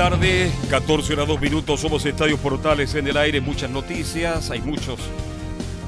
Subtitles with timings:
[0.00, 4.62] Buenas tardes, 14 horas 2 minutos, somos Estadios Portales en el aire, muchas noticias, hay
[4.62, 4.98] muchos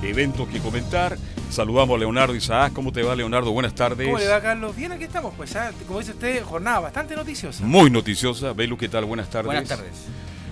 [0.03, 1.17] eventos que comentar.
[1.49, 3.53] Saludamos a Leonardo Isaac, ¿cómo te va Leonardo?
[3.53, 4.07] Buenas tardes.
[4.07, 4.77] ¿Cómo le va Carlos?
[4.77, 7.65] Bien, aquí estamos, pues ya, como dice usted, jornada bastante noticiosa.
[7.65, 9.07] Muy noticiosa, Belu, ¿qué tal?
[9.07, 9.47] Buenas tardes.
[9.47, 9.93] Buenas tardes.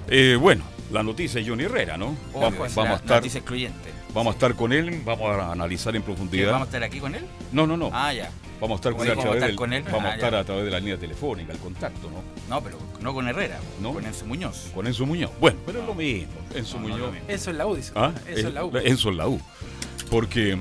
[0.08, 2.16] Eh, bueno, la noticia es Johnny Herrera, ¿no?
[2.33, 3.16] vamos, pues, vamos a estar...
[3.19, 3.91] Noticia excluyente.
[4.14, 6.53] Vamos a estar con él, vamos a analizar en profundidad.
[6.53, 7.27] ¿Vamos a estar aquí con él?
[7.53, 7.91] No, no, no.
[7.92, 8.31] Ah, ya.
[8.61, 9.83] Vamos a estar con él a través, con él?
[9.84, 12.22] Vamos a ah, estar a través de la línea telefónica, el contacto, ¿no?
[12.48, 13.92] No, pero no con Herrera, ¿no?
[13.94, 14.70] con Enzo Muñoz.
[14.75, 15.30] Con Enzo Muñoz.
[15.41, 16.33] Bueno, pero es lo mismo.
[16.55, 17.14] Enzo Muñoz.
[17.28, 17.92] Enzo es la U, dice.
[17.94, 18.12] ¿Ah?
[18.28, 18.77] Enzo es la U.
[18.77, 19.41] Enzo es la U.
[20.11, 20.58] Porque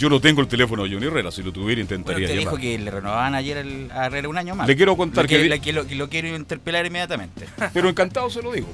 [0.00, 2.56] yo no tengo el teléfono de Johnny Herrera, si lo tuviera intentaría bueno, usted dijo
[2.56, 4.66] que le renovaban ayer el, a Herrera un año más.
[4.66, 7.46] Le quiero contar que, lo, quiero interpelar inmediatamente.
[7.74, 8.68] Pero encantado se lo digo.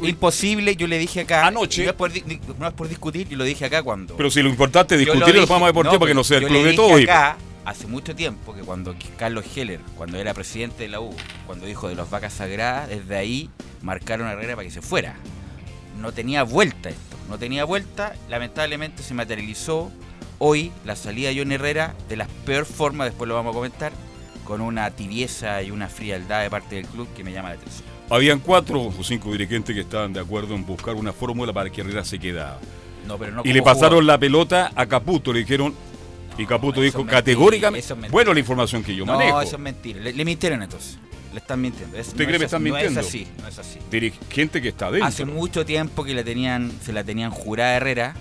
[0.00, 1.46] imposible, yo le dije acá.
[1.46, 1.84] Anoche.
[1.84, 4.16] No es, por, discutir, yo lo dije acá cuando.
[4.16, 6.64] Pero si lo importante es discutir el fama deportivo para que no sea el club
[6.64, 6.96] de todo.
[6.96, 11.14] Acá, hace mucho tiempo que cuando Carlos Heller, cuando era presidente de la U,
[11.46, 13.50] cuando dijo de las vacas sagradas, desde ahí
[13.82, 15.16] marcaron a Herrera para que se fuera.
[16.00, 19.90] No tenía vuelta esto, no tenía vuelta, lamentablemente se materializó
[20.38, 23.92] hoy la salida de John Herrera de las peor formas, después lo vamos a comentar,
[24.44, 27.88] con una tibieza y una frialdad de parte del club que me llama la atención.
[28.10, 31.80] Habían cuatro o cinco dirigentes que estaban de acuerdo en buscar una fórmula para que
[31.80, 32.58] Herrera se quedara.
[33.06, 35.74] No, pero no y le pasaron la pelota a Caputo, le dijeron,
[36.38, 37.94] y Caputo dijo categóricamente.
[38.10, 39.36] bueno, la información que yo manejo.
[39.36, 40.00] No, eso es mentira.
[40.00, 40.98] Le, mintieron entonces.
[41.32, 41.98] Le están mintiendo.
[41.98, 42.94] ¿Usted cree que están mintiendo?
[42.94, 43.78] No es así, no es así.
[43.90, 45.08] Dirigente que está dentro.
[45.08, 48.14] Hace mucho tiempo que le tenían, se la tenían jurada a Herrera.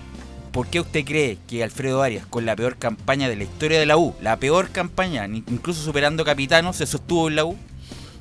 [0.52, 3.88] ¿Por qué usted cree que Alfredo Arias, con la peor campaña de la historia de
[3.88, 7.58] la U, la peor campaña, incluso superando Capitano, se sostuvo en la U?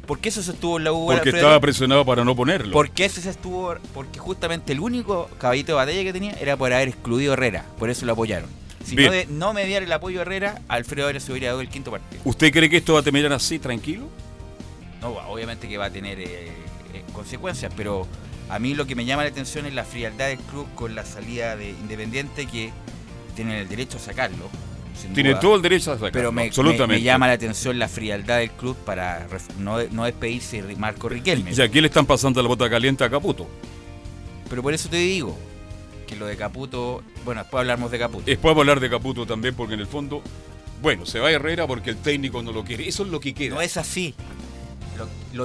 [0.07, 1.07] ¿Por qué se sostuvo en la U?
[1.07, 2.73] Porque estaba presionado para no ponerlo.
[2.73, 3.75] ¿Por qué se estuvo?
[3.95, 7.67] Porque justamente el único caballito de batalla que tenía era por haber excluido a Herrera.
[7.79, 8.49] Por eso lo apoyaron.
[8.85, 11.69] Si no, de, no mediar el apoyo a Herrera, Alfredo Arias se hubiera dado el
[11.69, 12.21] quinto partido.
[12.25, 14.09] ¿Usted cree que esto va a terminar así, tranquilo?
[15.01, 16.49] No, obviamente que va a tener eh,
[16.95, 18.07] eh, consecuencias, pero
[18.49, 21.05] a mí lo que me llama la atención es la frialdad del club con la
[21.05, 22.71] salida de Independiente que
[23.35, 24.49] tienen el derecho a sacarlo.
[25.15, 27.01] Tiene todo el derecho a sacarlo, pero me, absolutamente.
[27.01, 29.27] Me, llama la atención la frialdad del club para
[29.59, 31.53] no, no despedirse de Marco Riquelme.
[31.53, 33.49] Y aquí le están pasando la bota caliente a Caputo.
[34.49, 35.37] Pero por eso te digo,
[36.17, 38.25] lo de Caputo, bueno, después hablamos de Caputo.
[38.27, 40.23] Después vamos a hablar de Caputo también, porque en el fondo,
[40.81, 42.89] bueno, se va Herrera porque el técnico no lo quiere.
[42.89, 43.55] Eso es lo que queda.
[43.55, 44.15] No es así.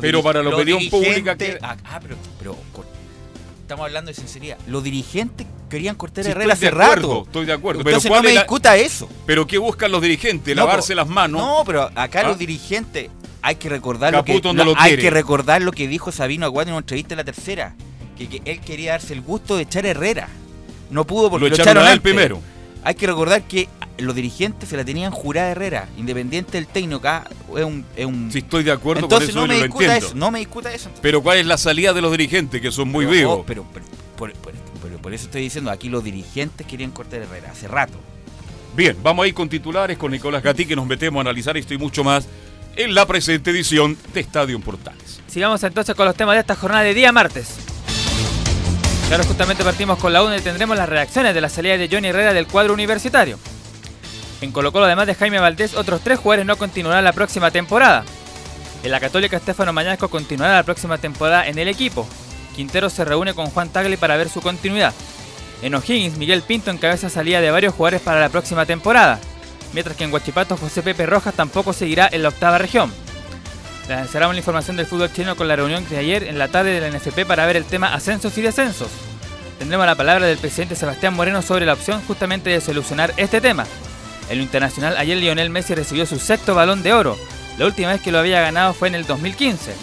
[0.02, 1.36] pero para la opinión pública.
[1.36, 1.58] Que...
[1.62, 2.58] Ah, ah, pero, pero
[3.62, 4.58] estamos hablando de sinceridad.
[4.66, 7.24] Los dirigentes querían cortar a Herrera hace rato.
[7.26, 7.84] Estoy de acuerdo.
[7.84, 9.10] pero no me discuta eso.
[9.26, 10.56] Pero ¿qué buscan los dirigentes?
[10.56, 11.42] Lavarse las manos.
[11.42, 12.40] No, pero acá los ¿Ah?
[12.40, 13.10] dirigentes
[13.42, 14.42] hay que recordar lo que
[14.78, 17.76] hay que recordar lo que dijo Sabino Aguado en una entrevista en la tercera,
[18.18, 20.30] que, que, él quería darse el gusto de echar a Herrera.
[20.90, 22.42] No pudo porque lo, echaron, a él primero.
[22.84, 23.68] Hay que recordar que
[23.98, 27.00] los dirigentes se la tenían jurada Herrera, independiente del técnico.
[27.00, 28.32] Acá es un, es un...
[28.32, 30.12] Sí, estoy de acuerdo con eso, no me discuta eso.
[30.16, 30.90] No me discuta eso.
[31.02, 33.44] Pero ¿cuál es la salida de los dirigentes que son muy vivos?
[33.46, 33.66] pero,
[34.16, 34.34] por,
[35.02, 37.98] por, eso estoy diciendo, aquí los dirigentes querían cortar Herrera hace rato.
[38.76, 41.74] Bien, vamos a ir con titulares con Nicolás Gatí que nos metemos a analizar esto
[41.74, 42.28] y mucho más
[42.76, 45.20] en la presente edición de Estadio Portales.
[45.28, 47.67] Sigamos entonces con los temas de esta jornada de día martes.
[49.08, 52.10] Claro, justamente partimos con la 1 y tendremos las reacciones de la salida de Johnny
[52.10, 53.40] Herrera del cuadro universitario.
[54.42, 58.04] En Colo además de Jaime Valdés, otros tres jugadores no continuarán la próxima temporada.
[58.84, 62.06] En la Católica, Estefano Mañasco continuará la próxima temporada en el equipo.
[62.54, 64.94] Quintero se reúne con Juan Tagle para ver su continuidad.
[65.62, 69.20] En O'Higgins, Miguel Pinto encabeza salida de varios jugadores para la próxima temporada.
[69.72, 72.94] Mientras que en Huachipato, José Pepe Rojas tampoco seguirá en la octava región.
[73.88, 76.82] Cerramos la información del fútbol chino con la reunión de ayer en la tarde de
[76.82, 78.90] la NFP para ver el tema ascensos y descensos.
[79.60, 83.66] Tendremos la palabra del presidente Sebastián Moreno sobre la opción justamente de solucionar este tema.
[84.30, 87.18] En lo internacional, ayer Lionel Messi recibió su sexto balón de oro.
[87.58, 89.74] La última vez que lo había ganado fue en el 2015.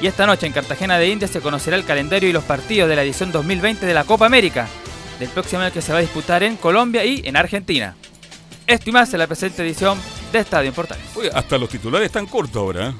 [0.00, 2.96] Y esta noche en Cartagena de India se conocerá el calendario y los partidos de
[2.96, 4.66] la edición 2020 de la Copa América,
[5.20, 7.94] del próximo año que se va a disputar en Colombia y en Argentina.
[8.66, 9.98] Esto y más en la presente edición
[10.32, 11.04] de Estadio Portales.
[11.32, 12.92] hasta los titulares están cortos ahora.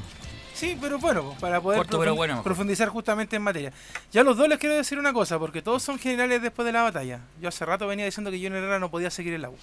[0.55, 0.59] ¿Eh?
[0.59, 1.87] Sí, pero bueno, para poder
[2.43, 3.73] profundizar justamente en materia.
[4.13, 6.83] Ya los dos les quiero decir una cosa, porque todos son generales después de la
[6.83, 7.21] batalla.
[7.41, 9.57] Yo hace rato venía diciendo que Johnny Herrera no podía seguir en la U.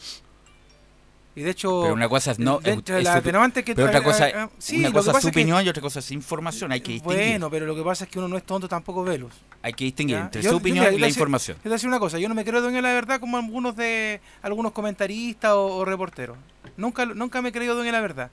[1.33, 4.27] Y de hecho, pero una cosa es no dentro de la que pero otra cosa,
[4.27, 7.29] eh, sí, una cosa es su opinión y otra cosa es información, hay que distinguir.
[7.29, 9.31] Bueno, pero lo que pasa es que uno no es tonto tampoco velos.
[9.61, 11.57] Hay que distinguir entre su opinión y la información.
[11.61, 14.19] Quiero decir una cosa, yo no me creo dueño de la verdad como algunos de
[14.41, 16.37] algunos comentaristas o, reporteros.
[16.75, 18.29] Nunca nunca me he creído dueño de la verdad.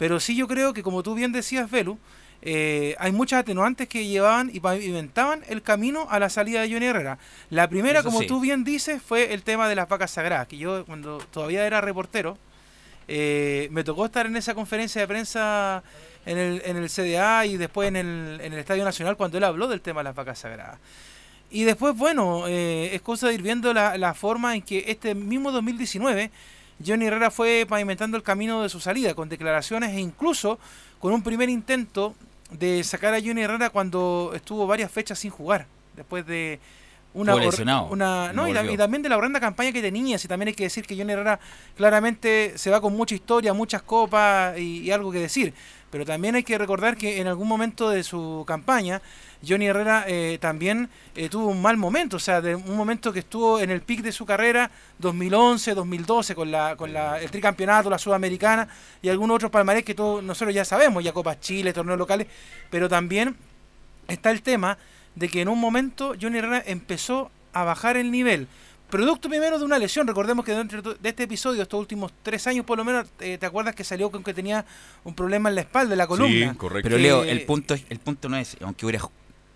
[0.00, 1.98] Pero sí yo creo que como tú bien decías, Velu,
[2.40, 6.86] eh, hay muchas atenuantes que llevaban y pavimentaban el camino a la salida de Johnny
[6.86, 7.18] Herrera.
[7.50, 10.86] La primera, como tú bien dices, fue el tema de las vacas sagradas, que yo
[10.86, 12.38] cuando todavía era reportero,
[13.08, 15.82] eh, me tocó estar en esa conferencia de prensa
[16.24, 19.44] en el, en el CDA y después en el, en el Estadio Nacional cuando él
[19.44, 20.78] habló del tema de las vacas sagradas.
[21.50, 25.14] Y después, bueno, eh, es cosa de ir viendo la, la forma en que este
[25.14, 26.30] mismo 2019
[26.84, 30.58] Johnny Herrera fue pavimentando el camino de su salida, con declaraciones e incluso
[30.98, 32.14] con un primer intento
[32.50, 35.66] de sacar a Johnny Herrera cuando estuvo varias fechas sin jugar,
[35.96, 36.58] después de
[37.12, 37.34] una,
[37.90, 40.86] una no, y, también de la horrenda campaña que tenía, si también hay que decir
[40.86, 41.40] que Johnny Herrera
[41.76, 45.52] claramente se va con mucha historia, muchas copas y algo que decir,
[45.90, 49.02] pero también hay que recordar que en algún momento de su campaña
[49.46, 53.20] Johnny Herrera eh, también eh, tuvo un mal momento, o sea, de un momento que
[53.20, 57.90] estuvo en el pic de su carrera, 2011, 2012, con, la, con la, el tricampeonato,
[57.90, 58.68] la sudamericana
[59.02, 62.26] y algunos otros palmarés que todos nosotros ya sabemos, ya Copas Chile, torneos locales,
[62.70, 63.36] pero también
[64.08, 64.78] está el tema
[65.14, 68.46] de que en un momento Johnny Herrera empezó a bajar el nivel.
[68.90, 72.64] Producto primero de una lesión, recordemos que dentro de este episodio, estos últimos tres años
[72.64, 74.66] por lo menos, eh, ¿te acuerdas que salió con que tenía
[75.04, 76.52] un problema en la espalda, en la columna?
[76.52, 76.88] Sí, correcto.
[76.88, 79.04] Pero Leo, el punto, el punto no es, aunque hubiera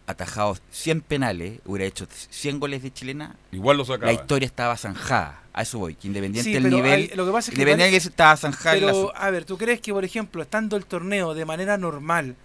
[0.06, 4.06] atajado 100 penales, hubiera hecho 100 goles de chilena, igual lo sacaba.
[4.06, 5.42] La historia estaba zanjada.
[5.52, 8.36] A eso voy, que independiente del nivel, lo que pasa es que independiente que estaba
[8.36, 8.74] zanjada.
[8.74, 12.36] Pero, a ver, ¿tú crees que, por ejemplo, estando el torneo de manera normal,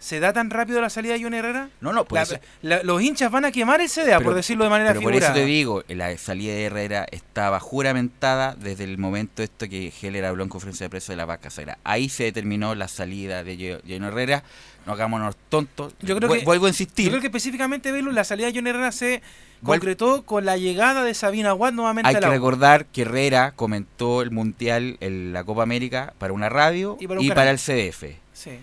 [0.00, 1.68] ¿Se da tan rápido la salida de Johnny Herrera?
[1.82, 5.02] No, no, pues los hinchas van a quemar el CDA, por decirlo de manera pero
[5.02, 9.92] Por eso te digo, la salida de Herrera estaba juramentada desde el momento esto que
[10.00, 11.78] Heller habló en conferencia de prensa de la vaca sagrada.
[11.84, 14.42] Ahí se determinó la salida de Johnny Herrera.
[14.86, 15.92] No hagámonos tontos.
[16.00, 17.04] Yo creo que, Vuelvo a insistir.
[17.04, 19.20] Yo creo que específicamente, Belu, la salida de Johnny Herrera se
[19.62, 24.30] concretó con la llegada de Sabina Watt nuevamente Hay que recordar que Herrera comentó el
[24.30, 28.04] Mundial, en la Copa América, para una radio y para, y para el CDF.
[28.32, 28.58] Sí.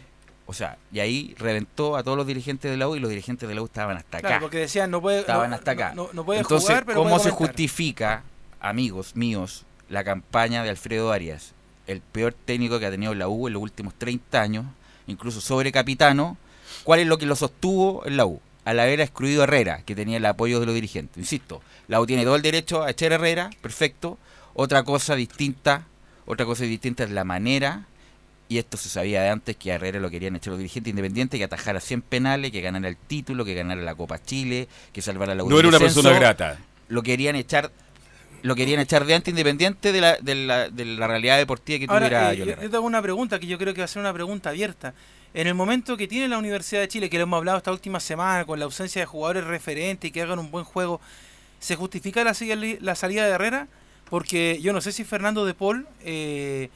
[0.50, 3.50] O sea, y ahí reventó a todos los dirigentes de la U y los dirigentes
[3.50, 4.42] de la U estaban hasta claro, acá.
[4.42, 5.94] porque decían, no puede, estaban hasta acá.
[5.94, 8.24] Entonces, ¿cómo se justifica,
[8.62, 11.52] amigos míos, la campaña de Alfredo Arias,
[11.86, 14.66] el peor técnico que ha tenido la U en los últimos 30 años,
[15.06, 16.38] incluso sobre capitano?
[16.86, 18.40] ¿Cuál es lo que lo sostuvo en la U?
[18.64, 21.18] Al haber excluido a Herrera, que tenía el apoyo de los dirigentes.
[21.18, 24.18] Insisto, la U tiene todo el derecho a echar a Herrera, perfecto.
[24.54, 25.88] Otra cosa distinta,
[26.26, 27.86] otra cosa distinta es la manera
[28.50, 31.38] y esto se sabía de antes que a Herrera lo querían echar los dirigentes independientes,
[31.38, 35.36] que atajara 100 penales, que ganara el título, que ganara la Copa Chile, que salvara
[35.36, 36.58] la No era una persona grata.
[36.88, 37.72] Lo querían echar
[38.44, 41.88] lo querían echar de antes independiente de la, de la, de la realidad deportiva que
[41.88, 44.14] tuviera eh, yo, yo tengo una pregunta que yo creo que va a ser una
[44.14, 44.94] pregunta abierta.
[45.34, 48.00] En el momento que tiene la Universidad de Chile, que lo hemos hablado esta última
[48.00, 51.02] semana, con la ausencia de jugadores referentes y que hagan un buen juego,
[51.60, 52.36] ¿se justifica la,
[52.80, 53.68] la salida de Herrera?
[54.10, 55.88] Porque yo no sé si Fernando de Paul...
[56.06, 56.70] Eh,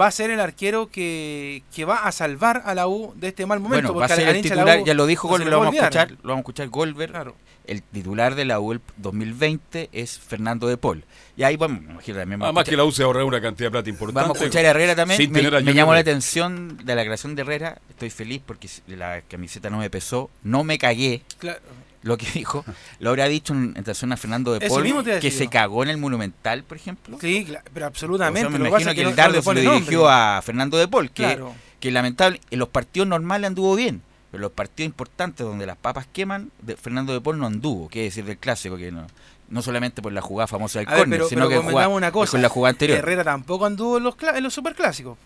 [0.00, 3.46] va a ser el arquero que, que, va a salvar a la U de este
[3.46, 3.92] mal momento.
[3.92, 6.28] Bueno, va a ser el titular, ya lo dijo Golver, lo vamos a escuchar, lo
[6.30, 7.10] vamos a escuchar Golver.
[7.10, 7.36] Claro.
[7.66, 11.04] El titular de la U el 2020 es Fernando de Paul.
[11.36, 14.20] Y ahí vamos, Además que la U se ahorra una cantidad de plata importante.
[14.20, 15.32] Vamos a escuchar a Herrera también.
[15.32, 17.78] Me, me llamó la atención de la creación de Herrera.
[17.88, 20.30] Estoy feliz porque la camiseta no me pesó.
[20.42, 21.22] No me cagué.
[21.38, 21.60] Claro
[22.04, 22.64] lo que dijo,
[23.00, 26.62] lo habrá dicho en, relación a Fernando de Paul, que se cagó en el Monumental,
[26.62, 27.18] por ejemplo.
[27.20, 28.48] Sí, pero absolutamente.
[28.50, 31.42] me imagino que, el dardo se lo dirigió a Fernando de Paul, que,
[31.80, 36.06] que lamentable, en los partidos normales anduvo bien, pero los partidos importantes donde las papas
[36.12, 39.06] queman, de Fernando de Paul no anduvo, que decir del clásico, que no
[39.46, 42.70] no solamente por la jugada famosa del córner, sino que una cosa, con la jugada
[42.70, 42.98] anterior.
[42.98, 45.18] Herrera tampoco anduvo en los, en los superclásicos.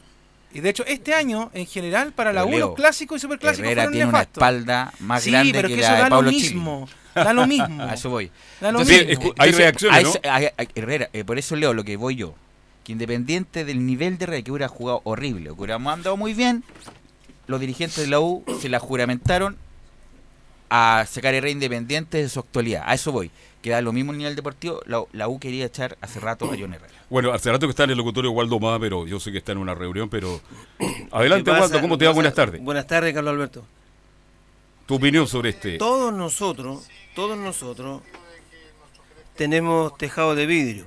[0.53, 3.91] Y de hecho, este año, en general, para la U, los clásicos y superclásicos Herrera
[3.91, 6.89] tiene una espalda más grande pero que, que eso la de Pablo lo mismo.
[7.15, 7.83] Da lo mismo.
[7.83, 8.31] a eso voy.
[8.61, 9.35] Da lo mismo.
[9.37, 10.13] hay reacciones, ¿no?
[10.75, 12.35] Herrera, eh, por eso leo lo que voy yo.
[12.85, 16.65] Que independiente del nivel de Herrera, que hubiera jugado horrible, que hubiéramos andado muy bien,
[17.47, 19.57] los dirigentes de la U se la juramentaron
[20.71, 22.85] a sacar el rey independiente de su actualidad.
[22.87, 23.31] A eso voy.
[23.63, 24.81] Que da lo mismo el nivel deportivo.
[24.87, 26.95] La, la U quería echar hace rato a John Herrera.
[27.11, 29.53] Bueno, hace rato que está en el locutorio Waldo Má, pero yo sé que está
[29.53, 30.41] en una reunión, pero...
[31.11, 31.51] Adelante.
[31.51, 32.15] Waldo, ¿cómo te ¿Qué va?
[32.15, 32.63] Buenas tardes.
[32.63, 33.65] Buenas tardes, Carlos Alberto.
[34.87, 35.77] Tu opinión sobre este...
[35.79, 38.03] Todos nosotros, todos nosotros
[39.37, 40.87] tenemos tejado de vidrio.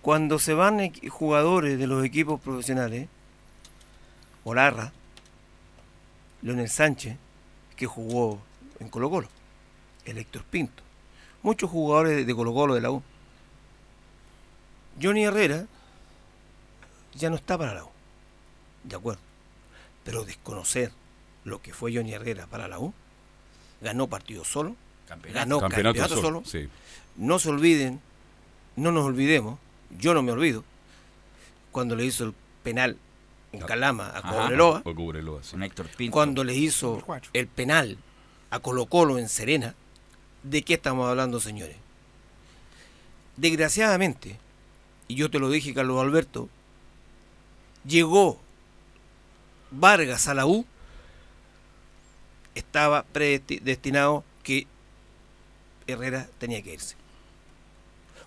[0.00, 3.08] Cuando se van jugadores de los equipos profesionales,
[4.44, 4.92] Olarra,
[6.40, 7.16] Leonel Sánchez,
[7.76, 8.40] que jugó
[8.80, 9.28] en Colo Colo,
[10.10, 10.82] el Héctor Pinto,
[11.42, 13.02] muchos jugadores de Colo Colo de la U.
[15.00, 15.66] Johnny Herrera
[17.14, 17.90] ya no está para la U,
[18.84, 19.20] de acuerdo,
[20.04, 20.92] pero desconocer
[21.44, 22.92] lo que fue Johnny Herrera para la U,
[23.80, 24.76] ganó partido solo,
[25.32, 26.42] ganó campeonato, solo.
[26.44, 26.68] Sí.
[27.16, 28.00] No se olviden,
[28.76, 29.58] no nos olvidemos,
[29.98, 30.64] yo no me olvido,
[31.70, 32.96] cuando le hizo el penal
[33.52, 34.22] en Calama a.
[34.22, 36.08] Cobreloa, Cobreloa, sí.
[36.10, 37.98] Cuando le hizo el penal
[38.50, 39.74] a Colo Colo en Serena,
[40.50, 41.76] ¿de qué estamos hablando, señores?
[43.36, 44.38] Desgraciadamente,
[45.06, 46.48] y yo te lo dije, Carlos Alberto,
[47.84, 48.40] llegó
[49.70, 50.64] Vargas a la U,
[52.54, 54.66] estaba predestinado que
[55.86, 56.96] Herrera tenía que irse.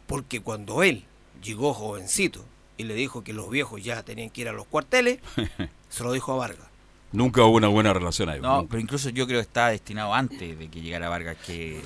[0.07, 1.05] Porque cuando él
[1.43, 2.45] llegó jovencito
[2.77, 5.19] y le dijo que los viejos ya tenían que ir a los cuarteles,
[5.89, 6.70] se lo dijo a Vargas.
[7.11, 8.39] Nunca hubo una buena relación ahí.
[8.39, 8.69] No, nunca.
[8.71, 11.81] pero incluso yo creo que estaba destinado antes de que llegara Vargas que,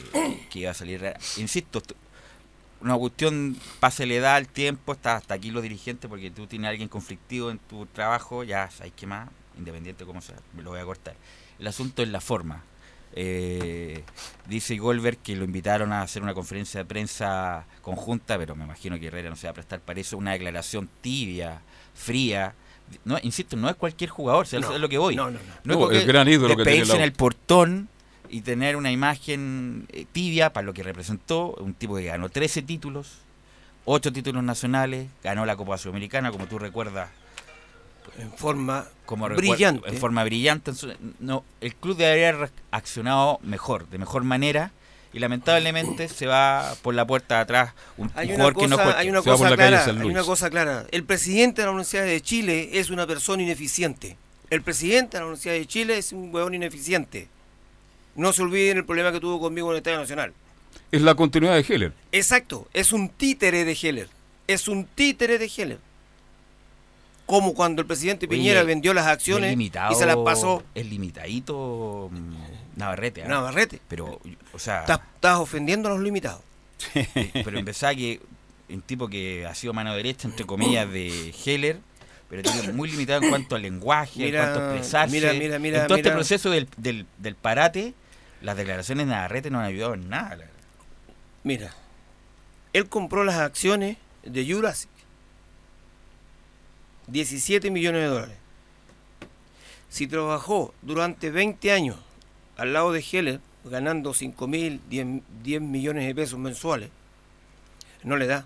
[0.50, 1.14] que iba a salir.
[1.38, 1.82] Insisto,
[2.82, 6.68] una cuestión, pase le da el tiempo, está hasta aquí los dirigentes, porque tú tienes
[6.68, 10.70] a alguien conflictivo en tu trabajo, ya sabes qué más, independiente como sea, me lo
[10.72, 11.16] voy a cortar.
[11.58, 12.64] El asunto es la forma.
[13.18, 14.04] Eh,
[14.46, 19.00] dice Goldberg que lo invitaron a hacer una conferencia de prensa conjunta, pero me imagino
[19.00, 21.62] que Herrera no se va a prestar para eso, una declaración tibia,
[21.94, 22.54] fría.
[23.04, 25.16] No, insisto, no es cualquier jugador, si No, es lo que voy.
[25.16, 25.78] no, no, no.
[25.78, 27.90] No es el gran ídolo que tiene la en el portón
[28.30, 32.62] y tener una imagen eh, tibia para lo que representó, un tipo que ganó 13
[32.64, 33.20] títulos,
[33.86, 37.10] 8 títulos nacionales, ganó la Copa Sudamericana, como tú recuerdas,
[38.18, 39.90] En forma como brillante.
[39.90, 40.72] en forma brillante.
[40.72, 44.72] en su- No, el club debería haber accionado mejor, de mejor manera,
[45.16, 48.84] y lamentablemente se va por la puerta de atrás un, Hay jugador que no cosa,
[48.84, 49.00] juega.
[49.00, 50.86] hay una cosa clara, hay una cosa clara.
[50.92, 54.18] El presidente de la Universidad de Chile es una persona ineficiente.
[54.50, 57.30] El presidente de la Universidad de Chile es un huevón ineficiente.
[58.18, 60.34] No se olviden el problema que tuvo conmigo en el Estadio Nacional.
[60.92, 61.94] Es la continuidad de Heller.
[62.12, 64.10] Exacto, es un títere de Heller.
[64.48, 65.80] Es un títere de Heller.
[67.26, 72.12] Como cuando el presidente Oye, Piñera vendió las acciones y se las pasó Es limitadito
[72.76, 73.24] Navarrete.
[73.24, 73.28] ¿ah?
[73.28, 73.80] Navarrete.
[73.88, 74.20] Pero,
[74.54, 74.82] o sea.
[74.82, 76.42] Estás, estás ofendiendo a los limitados.
[77.44, 78.22] pero empezaba que
[78.70, 81.80] un tipo que ha sido mano derecha, entre comillas, de Heller,
[82.30, 85.16] pero tiene muy limitado en cuanto al lenguaje, Mira, en cuanto a expresarse.
[85.16, 87.94] mira, mira, mira, en todo este proceso del, del, del parate,
[88.42, 90.46] las declaraciones de Navarrete no han ayudado en nada.
[91.44, 91.74] Mira,
[92.74, 94.90] él compró las acciones de Jurassic.
[97.08, 98.38] 17 millones de dólares.
[99.90, 101.98] Si trabajó durante 20 años
[102.58, 106.90] al lado de Heller, ganando 5 mil, 10, 10 millones de pesos mensuales,
[108.04, 108.46] no le da.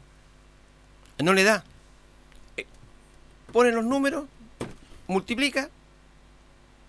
[1.20, 1.64] No le da.
[2.58, 2.66] Eh,
[3.52, 4.26] Pone los números,
[5.08, 5.70] multiplica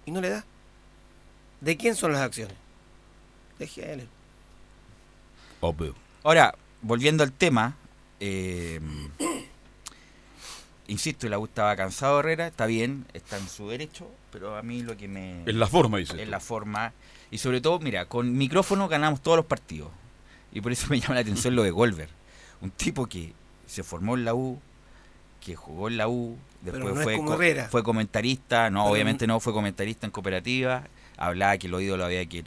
[0.06, 0.44] y no le da.
[1.60, 2.56] ¿De quién son las acciones?
[3.58, 4.06] De Heller.
[5.60, 5.94] Obvio.
[6.22, 7.76] Ahora, volviendo al tema,
[8.20, 8.80] eh,
[10.90, 14.62] insisto, la U estaba cansado de Herrera, está bien, está en su derecho, pero a
[14.62, 15.42] mí lo que me...
[15.46, 16.20] Es la forma, dice.
[16.22, 16.92] es la forma.
[17.30, 19.88] Y sobre todo, mira, con micrófono ganamos todos los partidos.
[20.52, 22.08] Y por eso me llama la atención lo de Golver.
[22.60, 23.32] Un tipo que
[23.66, 24.60] se formó en la U,
[25.40, 27.68] que jugó en la U, Pero después no fue, como co- Herrera.
[27.70, 30.84] fue comentarista, no, Pero obviamente no fue comentarista en cooperativa,
[31.16, 32.44] hablaba que el ídolo había que eh,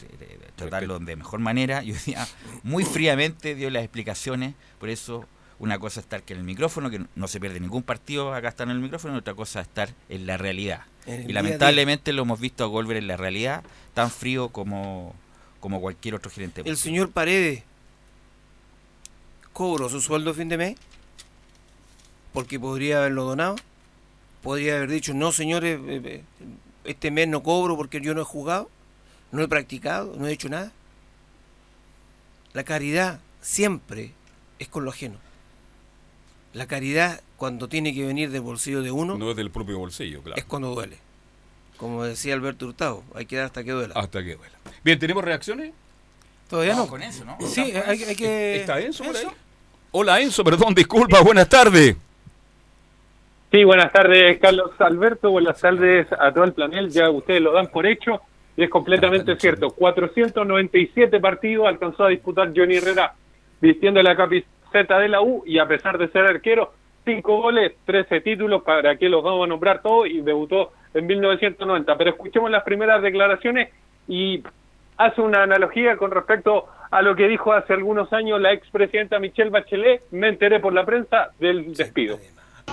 [0.56, 2.28] tratarlo de mejor manera, y hoy día
[2.64, 5.26] muy fríamente dio las explicaciones, por eso
[5.64, 8.50] una cosa es estar que en el micrófono, que no se pierde ningún partido acá
[8.50, 10.82] estar en el micrófono, y otra cosa es estar en la realidad.
[11.06, 11.34] En Y día.
[11.36, 15.16] lamentablemente lo hemos visto a Golver en la realidad, tan frío como,
[15.62, 16.64] como cualquier otro gerente.
[16.66, 17.64] El señor Paredes
[19.54, 20.76] cobró su sueldo a fin de mes
[22.34, 23.56] porque podría haberlo donado.
[24.42, 26.24] Podría haber dicho, no señores, eh, eh,
[26.84, 28.70] este mes no cobro porque yo no he jugado,
[29.32, 30.74] no he practicado, no he hecho nada.
[32.52, 34.12] La caridad siempre
[34.60, 35.16] es con lo ajeno.
[36.54, 40.22] La caridad cuando tiene que venir del bolsillo de uno No es del propio bolsillo,
[40.22, 40.38] claro.
[40.38, 40.98] es cuando duele.
[41.78, 43.94] Como decía Alberto Hurtado, hay que dar hasta que duela.
[43.96, 44.54] Hasta que duela.
[44.84, 45.74] Bien, ¿tenemos reacciones?
[46.50, 46.88] Todavía no.
[46.88, 47.38] con eso, ¿no?
[47.42, 48.58] Sí, hay, hay que.
[48.58, 49.26] ¿Está Enzo por ahí?
[49.92, 51.96] Hola Enzo, perdón, disculpa, buenas tardes.
[53.52, 55.30] Sí, buenas tardes, Carlos Alberto.
[55.30, 56.90] Buenas tardes a todo el plantel.
[56.90, 58.22] Ya ustedes lo dan por hecho
[58.56, 59.70] y es completamente cierto.
[59.72, 63.14] 497 partidos alcanzó a disputar Johnny Herrera
[63.62, 64.16] vistiendo la
[64.74, 66.74] camiseta de la U y a pesar de ser arquero,
[67.06, 71.96] 5 goles, 13 títulos, para que los vamos a nombrar todos y debutó en 1990.
[71.98, 73.70] Pero escuchemos las primeras declaraciones
[74.08, 74.42] y
[74.98, 79.50] hace una analogía con respecto a lo que dijo hace algunos años la expresidenta Michelle
[79.50, 80.02] Bachelet.
[80.12, 82.18] Me enteré por la prensa del despido.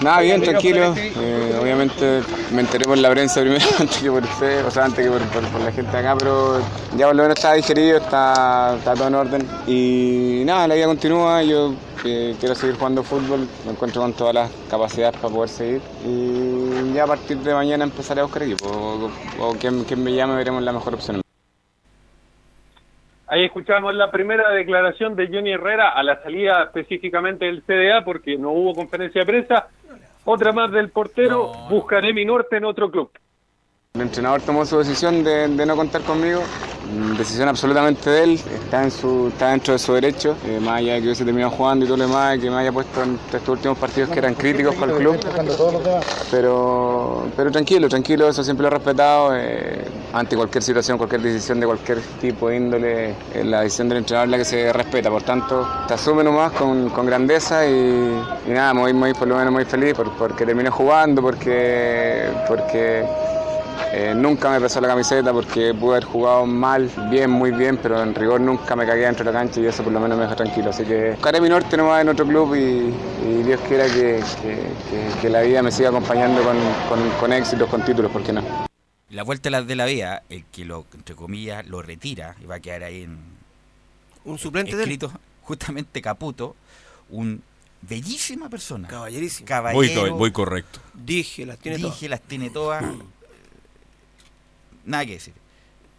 [0.02, 0.95] Nada, bien, tranquilo.
[0.97, 2.21] Eh, obviamente
[2.54, 5.21] me enteré por la prensa primero, antes que por usted, o sea, antes que por,
[5.28, 6.61] por- por la gente acá, pero
[6.97, 9.42] ya por lo menos está digerido, está, está todo en orden.
[9.66, 14.50] Y nada, la vida continúa, yo quiero seguir jugando fútbol, me encuentro con todas las
[14.69, 15.80] capacidades para poder seguir.
[16.04, 20.14] Y ya a partir de mañana empezaré a buscar equipo, o, o quien, quien me
[20.14, 21.21] llame veremos la mejor opción.
[23.26, 28.37] Ahí escuchamos la primera declaración de Johnny Herrera a la salida específicamente del CDA porque
[28.37, 29.69] no hubo conferencia de prensa.
[30.25, 33.11] Otra más del portero, buscaré mi norte en otro club.
[33.94, 36.40] El entrenador tomó su decisión de, no contar conmigo,
[36.94, 40.76] mm, decisión absolutamente de él, está, en su, está dentro de su derecho, eh, más
[40.78, 43.18] allá de que hubiese terminado jugando y todo lo demás, que me haya puesto en
[43.35, 45.16] estos últimos partidos que eran críticos para el club,
[46.30, 51.59] pero, pero tranquilo, tranquilo, eso siempre lo he respetado, eh, ante cualquier situación, cualquier decisión
[51.59, 55.11] de cualquier tipo de índole, eh, la decisión del entrenador es la que se respeta,
[55.11, 57.73] por tanto, te asume nomás con, con grandeza y,
[58.47, 62.28] y nada, me voy por lo menos muy feliz por- porque terminé jugando, porque...
[62.47, 63.04] porque
[63.92, 68.02] eh, nunca me pesó la camiseta porque pude haber jugado mal, bien, muy bien, pero
[68.02, 70.25] en rigor nunca me cagué dentro de la cancha y eso por lo menos me
[70.25, 70.70] deja tranquilo.
[70.70, 72.94] Así que buscaré mi norte nomás en otro club y,
[73.28, 76.56] y Dios quiera que, que- que- que la vida me siga acompañando con,
[76.88, 78.42] con- con éxitos, con títulos, ¿por qué no?
[79.11, 82.61] La vuelta de la vida, el que lo, entre comillas, lo retira y va a
[82.61, 83.18] quedar ahí en
[84.25, 84.88] Un suplente de él.
[84.90, 86.54] escrito justamente Caputo,
[87.09, 87.42] un
[87.82, 88.87] bellísima persona.
[88.87, 89.47] Caballerísimo.
[89.73, 90.78] Voy, Caballero, voy correcto.
[90.94, 91.92] Dije, las tiene todas.
[91.94, 92.85] dije, las tiene todas.
[94.90, 95.35] Nada que decir.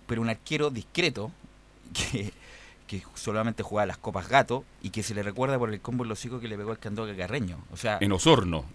[0.07, 1.31] Pero un arquero discreto
[1.93, 2.31] que,
[2.87, 6.09] que solamente jugaba las copas gato y que se le recuerda por el combo en
[6.09, 7.57] los hocicos que le pegó al Candoca Carreño.
[7.71, 8.65] O sea, En Osorno.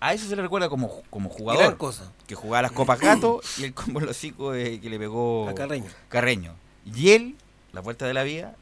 [0.00, 1.76] a eso se le recuerda como, como jugador.
[1.76, 2.12] cosa.
[2.26, 5.48] Que jugaba las copas gato y el combo en los hocicos eh, que le pegó
[5.48, 5.90] A Carreño.
[6.08, 6.54] Carreño.
[6.86, 7.34] Y él,
[7.72, 8.54] la vuelta de la vida,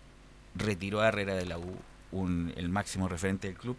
[0.55, 1.77] retiró a Herrera de la U,
[2.13, 3.77] un, el máximo referente del club,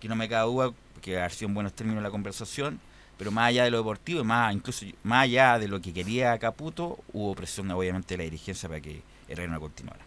[0.00, 2.80] que no me cabe duda que ha sido en buenos términos la conversación,
[3.18, 6.38] pero más allá de lo deportivo, y más incluso más allá de lo que quería
[6.38, 10.00] Caputo, hubo presión obviamente de la dirigencia para que Herrera no continuara.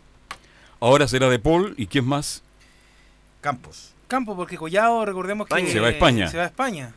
[0.79, 2.41] Ahora será de Paul y quién más.
[3.41, 3.93] Campos.
[4.07, 5.67] Campo, porque Collado, recordemos que.
[5.67, 6.27] Se va a España.
[6.27, 6.93] Se va a España.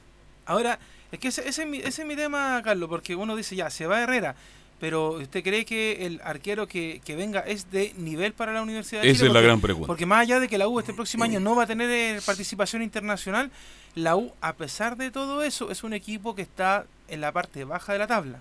[0.47, 0.79] Ahora,
[1.11, 3.69] es que ese, ese es mi, ese es mi tema, Carlos, porque uno dice ya,
[3.71, 4.35] se va Herrera,
[4.83, 9.03] pero ¿usted cree que el arquero que, que venga es de nivel para la Universidad
[9.03, 9.29] de Esa Chile?
[9.29, 9.87] es la Porque- gran pregunta.
[9.87, 12.21] Porque más allá de que la U este próximo año no va a tener eh,
[12.27, 13.53] participación internacional,
[13.95, 17.63] la U, a pesar de todo eso, es un equipo que está en la parte
[17.63, 18.41] baja de la tabla.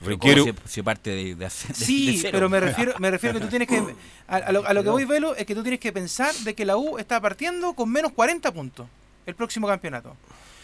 [0.00, 2.30] Requiere, Si, si parte de, de hacer- de Sí, cero.
[2.32, 3.82] pero me refiero, me refiero que tú tienes que...
[4.28, 6.54] A, a lo, a lo que voy, Velo, es que tú tienes que pensar de
[6.54, 8.86] que la U está partiendo con menos 40 puntos
[9.26, 10.14] el próximo campeonato.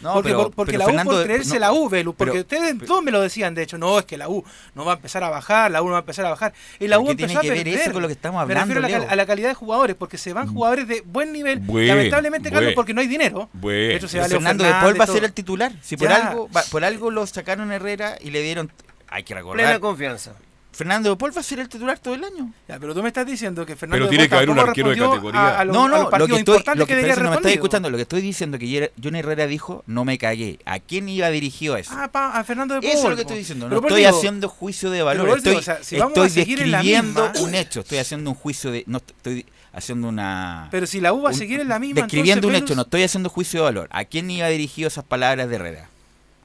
[0.03, 2.15] No, porque pero- por- porque pero la U Fernando- por creerse no, la U, Velu,
[2.15, 4.45] porque pero- ustedes pero- todos me lo decían, de hecho, no, es que la U
[4.75, 6.53] no va a empezar a bajar, la U no va a empezar a bajar.
[6.81, 7.81] Y la ¿Pero U tiene empezó a que ver perder.
[7.81, 9.97] eso con lo que estamos Me refiero hablando, a la, a la calidad de jugadores,
[9.97, 13.49] porque se van jugadores de buen nivel, Buen, lamentablemente, Carlos, porque no hay dinero.
[13.53, 15.73] Bueno, De hecho, se Pero va Leo Fernando de Paul va a ser el titular.
[15.83, 18.71] Si por algo, va- por algo lo sacaron a Herrera y le dieron.
[19.09, 19.81] Hay que Plena recordar.
[19.81, 20.33] confianza.
[20.73, 22.51] Fernando de Paul va a ser el titular todo el año.
[22.67, 24.89] Ya, pero tú me estás diciendo que Fernando Pero de tiene que haber un arquero
[24.91, 25.41] de categoría.
[25.41, 27.09] A, a los, no, a no, los lo que estoy, lo que que, no me
[27.09, 27.55] estáis respondido.
[27.55, 27.91] escuchando.
[27.91, 30.61] Lo que estoy diciendo que Johnny Herrera dijo, no me cagué.
[30.65, 31.93] ¿A quién iba dirigido eso?
[31.95, 32.91] Ah, pa, a Fernando de Paul.
[32.93, 33.69] Eso es lo que estoy diciendo.
[33.69, 35.29] No estoy digo, haciendo juicio de valor.
[35.29, 37.81] Estoy, digo, o sea, si estoy describiendo misma- un hecho.
[37.81, 38.85] Estoy haciendo un juicio de.
[38.87, 40.69] No estoy haciendo una.
[40.71, 43.03] Pero si la U va a seguir en la misma, Describiendo un hecho, no estoy
[43.03, 43.89] haciendo juicio de valor.
[43.91, 45.89] ¿A quién iba dirigido esas palabras de Herrera?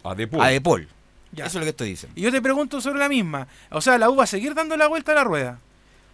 [0.03, 0.41] a De Paul.
[0.43, 0.87] A De Paul.
[1.31, 1.45] Ya.
[1.45, 2.13] Eso es lo que estoy diciendo.
[2.19, 3.47] Y yo te pregunto sobre la misma.
[3.71, 5.59] O sea, la U va a seguir dando la vuelta a la rueda.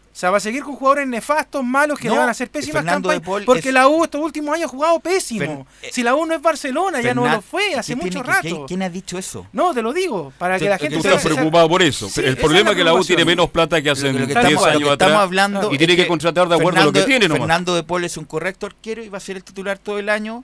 [0.05, 2.47] O sea, va a seguir con jugadores nefastos, malos, que No, le van a hacer
[2.47, 3.45] pésimas Fernando campañas.
[3.47, 5.65] Porque es- la U estos últimos años ha jugado pésimo.
[5.81, 8.21] Fer- eh, si la U no es Barcelona, ya no lo fue hace ¿qué mucho
[8.21, 8.41] que- rato.
[8.43, 9.47] ¿quién, quién ha dicho eso?
[9.53, 12.07] No, te lo digo, para que la gente Tú estás preocupado por eso.
[12.09, 14.27] Sí, el es problema es que la U tiene menos plata que hace Lo- lo
[14.27, 15.19] que 10 estamos, lo años que estamos atrás.
[15.23, 17.39] hablando y tiene que contratar de acuerdo a lo que Fernando- tiene nomás.
[17.47, 20.09] Fernando de Paul es un correcto arquero y va a ser el titular todo el
[20.09, 20.43] año.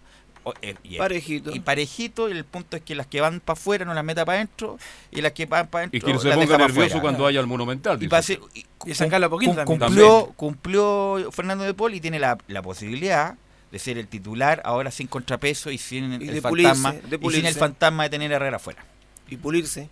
[0.83, 1.53] Y, Parejito.
[1.53, 4.25] y parejito, y el punto es que las que van para afuera no las meta
[4.25, 4.79] para adentro,
[5.11, 7.45] y las que van para adentro Y que no se ponga nervioso cuando vaya al
[7.47, 8.01] Monumental.
[8.01, 9.65] Y, ser- y Y cum- también.
[9.65, 13.35] cumplió, cumplió Fernando de Paul y tiene la, la posibilidad
[13.71, 17.31] de ser el titular ahora sin contrapeso y sin Y el fantasma pulirse, de y
[17.31, 18.83] sin el fantasma de tener a Herrera afuera.
[19.29, 19.89] Y pulirse.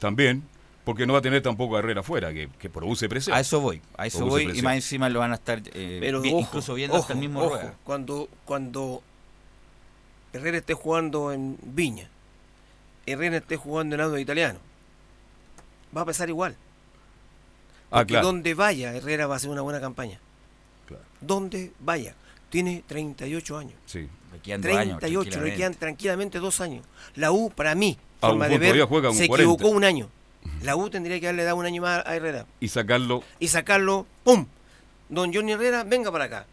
[0.00, 0.42] También,
[0.84, 3.36] porque no va a tener tampoco a Herrera afuera, que, que produce presión.
[3.36, 5.98] A eso voy, a eso Produce voy y más encima lo van a estar eh,
[6.00, 7.74] Pero vi- ojo, incluso viendo ojo, hasta el mismo ojo, Rueda.
[7.84, 9.02] Cuando, cuando
[10.32, 12.08] Herrera esté jugando en Viña
[13.06, 14.58] Herrera esté jugando en audio italiano.
[15.96, 16.56] Va a pasar igual.
[17.90, 18.26] Ah, Porque claro.
[18.26, 20.20] donde vaya, Herrera va a hacer una buena campaña.
[20.86, 21.02] Claro.
[21.20, 22.14] Donde vaya.
[22.50, 23.74] Tiene 38 años.
[23.86, 24.08] Sí.
[24.32, 25.56] Le quedan dos años, 38, le tranquilamente.
[25.56, 26.84] quedan tranquilamente dos años.
[27.16, 29.34] La U, para mí, forma de ver, se 40.
[29.34, 30.08] equivocó un año.
[30.62, 32.46] La U tendría que darle dado un año más a Herrera.
[32.60, 33.22] Y sacarlo.
[33.40, 34.46] Y sacarlo, ¡pum!
[35.08, 36.46] Don Johnny Herrera, venga para acá.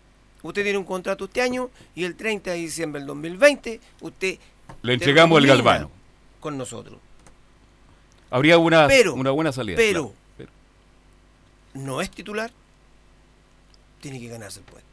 [0.44, 4.38] Usted tiene un contrato este año y el 30 de diciembre del 2020 usted
[4.82, 5.90] Le entregamos el galvano.
[6.40, 7.00] con nosotros.
[8.30, 9.76] Habría una, Pero, una buena salida.
[9.78, 10.52] pero- claro.
[11.74, 12.52] No es titular,
[14.02, 14.88] tiene que ganarse el puesto.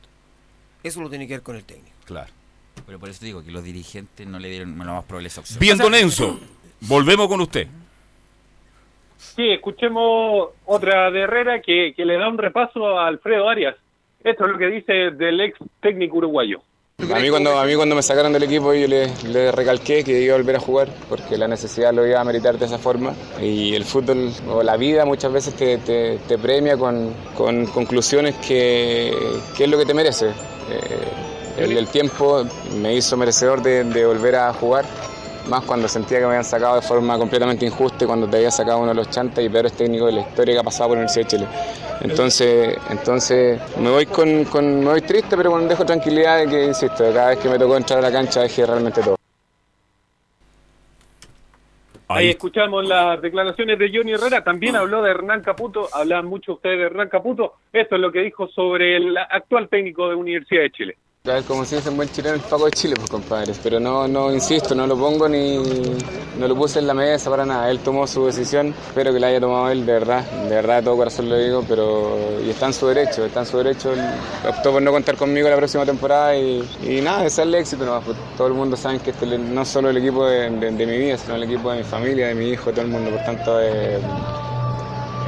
[0.83, 1.97] Eso lo tiene que ver con el técnico.
[2.05, 2.31] Claro.
[2.87, 5.41] Pero por eso te digo que los dirigentes no le dieron lo más probable esa
[5.41, 5.59] opción.
[5.61, 6.39] Bien, don Enzo.
[6.81, 7.69] Volvemos con usted.
[9.19, 13.77] Sí, escuchemos otra de Herrera que, que le da un repaso a Alfredo Arias.
[14.25, 16.61] Esto es lo que dice del ex técnico uruguayo.
[17.13, 20.21] A mí cuando, a mí cuando me sacaron del equipo yo le, le recalqué que
[20.21, 23.13] iba a volver a jugar porque la necesidad lo iba a meritar de esa forma
[23.43, 28.37] y el fútbol o la vida muchas veces te, te- te premia con, con conclusiones
[28.37, 29.13] que,
[29.57, 30.29] que es lo que te merece.
[30.29, 32.45] Eh, el, el tiempo
[32.81, 34.85] me hizo merecedor de, de volver a jugar,
[35.49, 38.51] más cuando sentía que me habían sacado de forma completamente injusta y cuando te había
[38.51, 40.99] sacado uno de los chantas y peores técnicos de la historia que ha pasado por
[40.99, 41.47] la Universidad de Chile.
[42.01, 46.65] Entonces, entonces me voy con, con- me voy triste, pero con dejo tranquilidad de que,
[46.67, 49.17] insisto, cada vez que me tocó entrar a la cancha dejé realmente todo.
[52.07, 54.45] Ahí Ahí, escuchamos las declaraciones de Johnny Herrera.
[54.45, 55.89] También habló de Hernán Caputo.
[55.93, 57.55] Hablaban mucho ustedes de Hernán Caputo.
[57.73, 60.97] Esto es lo que dijo sobre el actual técnico de Universidad de Chile.
[61.49, 63.59] Como si dicen buen chileno el Paco de Chile, pues compadres.
[63.63, 65.57] Pero no, no, insisto, no lo pongo ni,
[66.39, 67.71] no lo puse en la mesa para nada.
[67.71, 70.83] Él tomó su decisión, espero que la haya tomado él, de verdad, de verdad de
[70.83, 73.95] todo corazón lo digo, pero y está en su derecho, está en su derecho.
[73.95, 74.01] Él
[74.47, 77.87] optó por no contar conmigo la próxima temporada y, y nada, desearle éxito.
[77.87, 80.87] No, pues, todo el mundo sabe que este no solo el equipo de, de- de
[80.87, 83.11] mi vida, sino el equipo de mi familia, de mi hijo, de todo el mundo.
[83.13, 83.99] Por tanto, eh,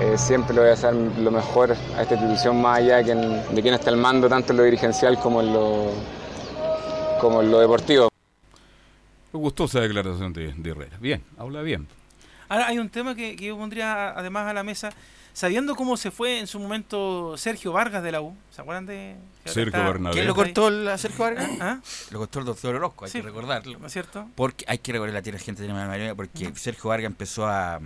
[0.00, 3.54] eh, siempre le voy a hacer lo mejor a esta institución, más allá de quien,
[3.54, 5.90] de quien está al mando, tanto en lo dirigencial como en lo,
[7.20, 8.08] como en lo deportivo.
[9.32, 10.96] me gustó esa declaración de, de Herrera.
[11.00, 11.86] Bien, habla bien.
[12.48, 14.90] Ahora hay un tema que, que yo pondría además a la mesa.
[15.32, 19.16] Sabiendo cómo se fue en su momento Sergio Vargas de la U, ¿se acuerdan de
[19.44, 20.14] Sergio Bernabé.
[20.14, 21.50] ¿Quién lo cortó el a Sergio Vargas?
[21.60, 21.78] ¿Ah?
[22.10, 23.18] Lo cortó el doctor Orozco, hay Sí.
[23.18, 23.78] que recordarlo.
[23.78, 24.26] ¿No es cierto?
[24.34, 27.78] Porque hay que recordar la tierra gente de la memoria porque Sergio Vargas empezó a,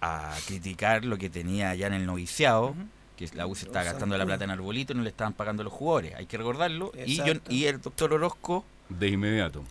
[0.00, 2.74] a criticar lo que tenía ya en el noviciado,
[3.16, 5.62] que la U se estaba gastando la plata en arbolito y no le estaban pagando
[5.62, 6.14] a los jugadores.
[6.14, 6.92] Hay que recordarlo.
[7.04, 9.64] Y, yo- y el doctor Orozco, De inmediato.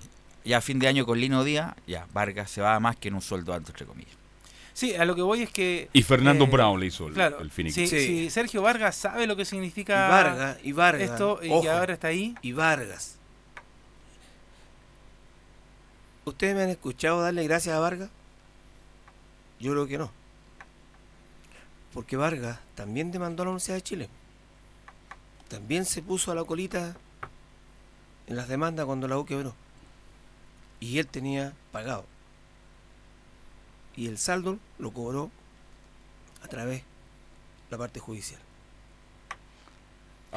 [0.44, 3.14] ya a fin de año con Lino Díaz, ya Vargas se va más que en
[3.16, 4.12] un sueldo alto, entre comillas.
[4.74, 5.90] Sí, a lo que voy es que...
[5.92, 7.88] Y Fernando eh, Brown le hizo el, Claro, el Sí.
[7.88, 11.10] si Sergio Vargas sabe lo que Y significa Vargas, y Vargas.
[11.10, 13.16] esto y ojo, ahora está ahí, y Vargas.
[16.26, 18.10] ¿Ustedes me han escuchado darle gracias a Vargas?
[19.60, 20.12] Yo creo que no.
[21.94, 24.10] Porque Vargas también demandó a la Universidad de Chile.
[25.48, 26.96] También se puso a la colita
[28.28, 29.56] en las demandas cuando la U quebró.
[30.80, 32.06] Y él tenía pagado.
[33.96, 35.32] Y el saldo lo cobró
[36.44, 36.86] a través de
[37.72, 38.47] la parte judicial.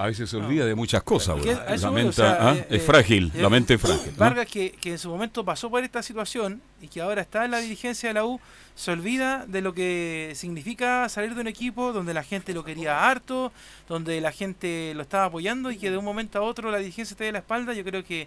[0.01, 1.43] A veces se olvida de muchas cosas.
[1.43, 4.13] Sea, ah, eh, es frágil, eh, la mente es frágil.
[4.13, 4.17] ¿no?
[4.17, 7.51] Vargas que, que en su momento pasó por esta situación y que ahora está en
[7.51, 8.41] la dirigencia de la U,
[8.75, 13.11] se olvida de lo que significa salir de un equipo donde la gente lo quería
[13.11, 13.53] harto,
[13.89, 17.15] donde la gente lo estaba apoyando y que de un momento a otro la dirigencia
[17.15, 18.27] te dé la espalda, yo creo que,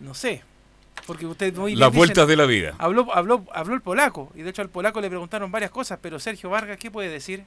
[0.00, 0.42] no sé,
[1.06, 2.74] porque usted muy Las vueltas de la vida.
[2.76, 6.20] habló, habló, habló el polaco y de hecho al polaco le preguntaron varias cosas, pero
[6.20, 7.44] Sergio Vargas, ¿qué puede decir?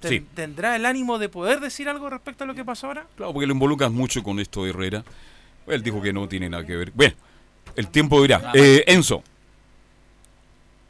[0.00, 0.26] Ten- Sí.
[0.34, 3.06] ¿Tendrá el ánimo de poder decir algo respecto a lo que pasó ahora?
[3.16, 5.02] Claro, porque lo involucras mucho con esto de Herrera.
[5.66, 6.92] Él dijo que no tiene nada que ver.
[6.94, 7.14] Bueno,
[7.76, 8.52] el tiempo dirá.
[8.54, 9.22] Eh, Enzo,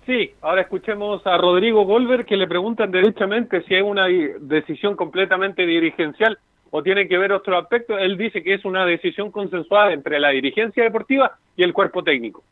[0.06, 4.06] Sí, ahora escuchemos a Rodrigo Golver que le preguntan derechamente si es una
[4.40, 6.38] decisión completamente dirigencial
[6.70, 7.98] o tiene que ver otro aspecto.
[7.98, 12.42] Él dice que es una decisión consensuada entre la dirigencia deportiva y el cuerpo técnico.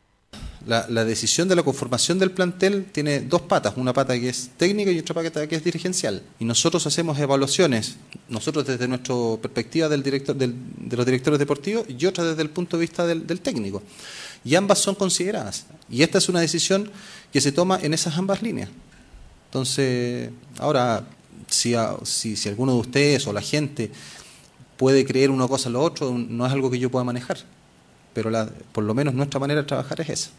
[0.67, 4.91] La, decisión de la conformación del plantel tiene dos patas, una pata que es técnica
[4.91, 6.21] y otra pata que es dirigencial.
[6.39, 7.95] Y nosotros hacemos evaluaciones,
[8.27, 12.49] nosotros desde nuestra perspectiva del director, del- de los directores deportivos y otra desde el
[12.49, 13.81] punto de vista del, del técnico.
[14.43, 15.65] Y ambas son consideradas.
[15.89, 16.91] Y esta es una decisión
[17.31, 18.69] que se toma en esas ambas líneas.
[19.45, 21.07] Entonces, ahora,
[21.47, 23.89] si, a- si, si alguno de ustedes o la gente
[24.75, 27.37] puede creer una cosa o lo otro, no es algo que yo pueda manejar.
[28.13, 30.29] Pero la- por lo menos nuestra manera de trabajar es esa.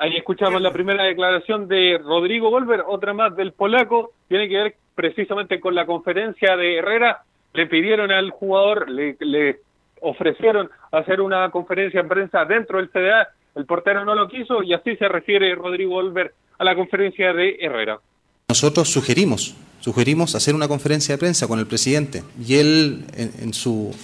[0.00, 4.74] Ahí escuchamos la primera declaración de Rodrigo Golver, otra más del polaco, tiene que ver
[4.94, 7.22] precisamente con la conferencia de Herrera.
[7.52, 9.60] Le pidieron al jugador, le,
[10.00, 14.72] ofrecieron hacer una conferencia de prensa dentro del CDA, el portero no lo quiso y
[14.72, 18.00] así se refiere Rodrigo Olver a la conferencia de Herrera.
[18.48, 23.52] Nosotros sugerimos, sugerimos hacer una conferencia de prensa con el presidente y él en, en
[23.52, 23.94] su,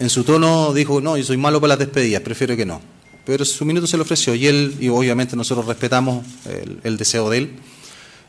[0.00, 2.97] en su tono dijo, no, yo soy malo para las despedidas, prefiero que no.
[3.28, 7.28] Pero su minuto se le ofreció y él, y obviamente nosotros respetamos el, el deseo
[7.28, 7.50] de él.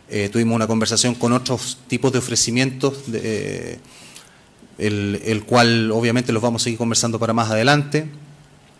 [0.09, 3.79] Eh, tuvimos una conversación con otros tipos de ofrecimientos, de, eh,
[4.77, 8.07] el, el cual obviamente los vamos a seguir conversando para más adelante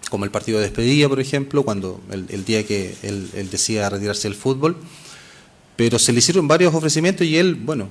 [0.10, 3.89] como el partido de despedida, por ejemplo, cuando el, el día que él, él, decía
[3.89, 4.75] retirarse del fútbol.
[5.77, 7.88] Pero se le hicieron varios ofrecimientos y él, bueno,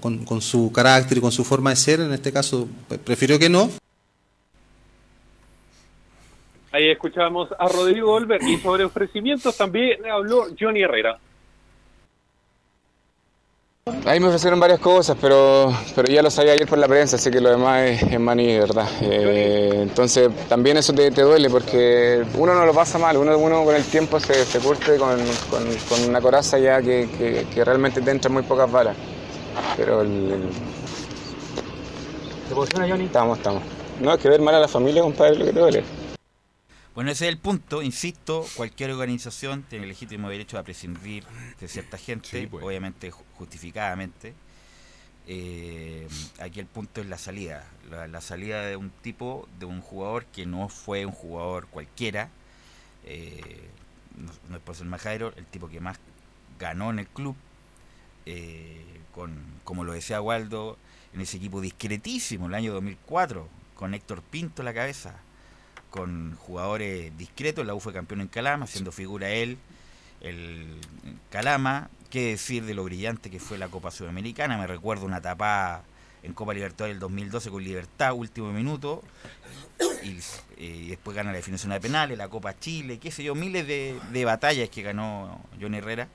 [0.00, 2.66] con, con, su carácter y con su forma de ser, en este caso,
[3.04, 3.70] prefirió que no.
[6.72, 11.18] Ahí escuchábamos a Rodrigo Olver y sobre ofrecimientos también habló Johnny Herrera.
[14.06, 17.30] Ahí me ofrecieron varias cosas, pero, pero ya lo sabía ayer por la prensa, así
[17.30, 18.86] que lo demás es, es maní, ¿verdad?
[19.02, 23.64] Eh, entonces también eso te, te, duele porque uno no lo pasa mal, uno, uno
[23.64, 25.18] con el tiempo se, se curte con,
[25.50, 28.96] con, con, una coraza ya que, que, que, realmente te entran muy pocas balas.
[29.76, 30.48] Pero el, el...
[32.48, 33.04] ¿Te posiciona, Johnny?
[33.06, 33.62] Estamos, estamos.
[34.00, 35.99] No, es que ver mal a la familia, compadre, es lo que te duele.
[36.94, 41.24] Bueno, ese es el punto, insisto, cualquier organización tiene el legítimo derecho a prescindir
[41.60, 42.64] de cierta gente, sí, pues.
[42.64, 44.34] obviamente justificadamente.
[45.26, 46.08] Eh,
[46.40, 50.24] aquí el punto es la salida, la, la, salida de un tipo, de un jugador
[50.26, 52.30] que no fue un jugador cualquiera,
[53.04, 53.68] eh,
[54.16, 55.98] no, no, es por ser majadero, el tipo que más
[56.58, 57.36] ganó en el club,
[58.26, 60.76] eh, con, como lo decía Waldo,
[61.12, 65.20] en ese equipo discretísimo, el año 2004, con Héctor Pinto a la cabeza,
[65.90, 67.66] con jugadores discretos.
[67.66, 69.58] La U fue campeón en Calama, siendo figura él,
[70.20, 70.78] el
[71.30, 71.90] Calama.
[72.08, 74.56] ¿Qué decir de lo brillante que fue la Copa Sudamericana?
[74.58, 75.84] Me recuerdo una tapada
[76.22, 79.02] en Copa Libertadores del 2012 con Libertad, último minuto.
[80.02, 80.18] Y,
[80.56, 83.98] eh, después gana la definición de penales, la Copa Chile, qué sé yo, miles de,
[84.12, 86.08] de batallas que ganó Johnny Herrera.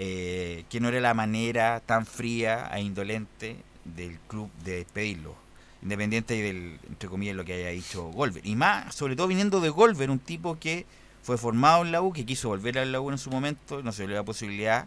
[0.00, 5.47] Eh, que no era la manera tan fría e indolente del club de despedirlo
[5.82, 8.44] independiente del, entre comillas, lo que haya dicho Golver.
[8.46, 10.86] Y más, sobre todo viniendo de Golver, un tipo que
[11.22, 13.92] fue formado en la U, que quiso volver a la U en su momento, no
[13.92, 14.86] se le dio la posibilidad,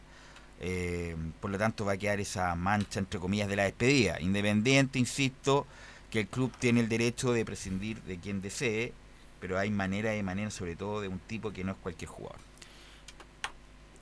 [0.60, 4.19] eh, por lo tanto va a quedar esa mancha, entre comillas, de la despedida.
[4.19, 5.65] Independiente, insisto,
[6.10, 8.93] que el club tiene el derecho de prescindir de quien desee,
[9.39, 12.50] pero hay manera de manera, sobre todo, de un tipo que no es cualquier jugador.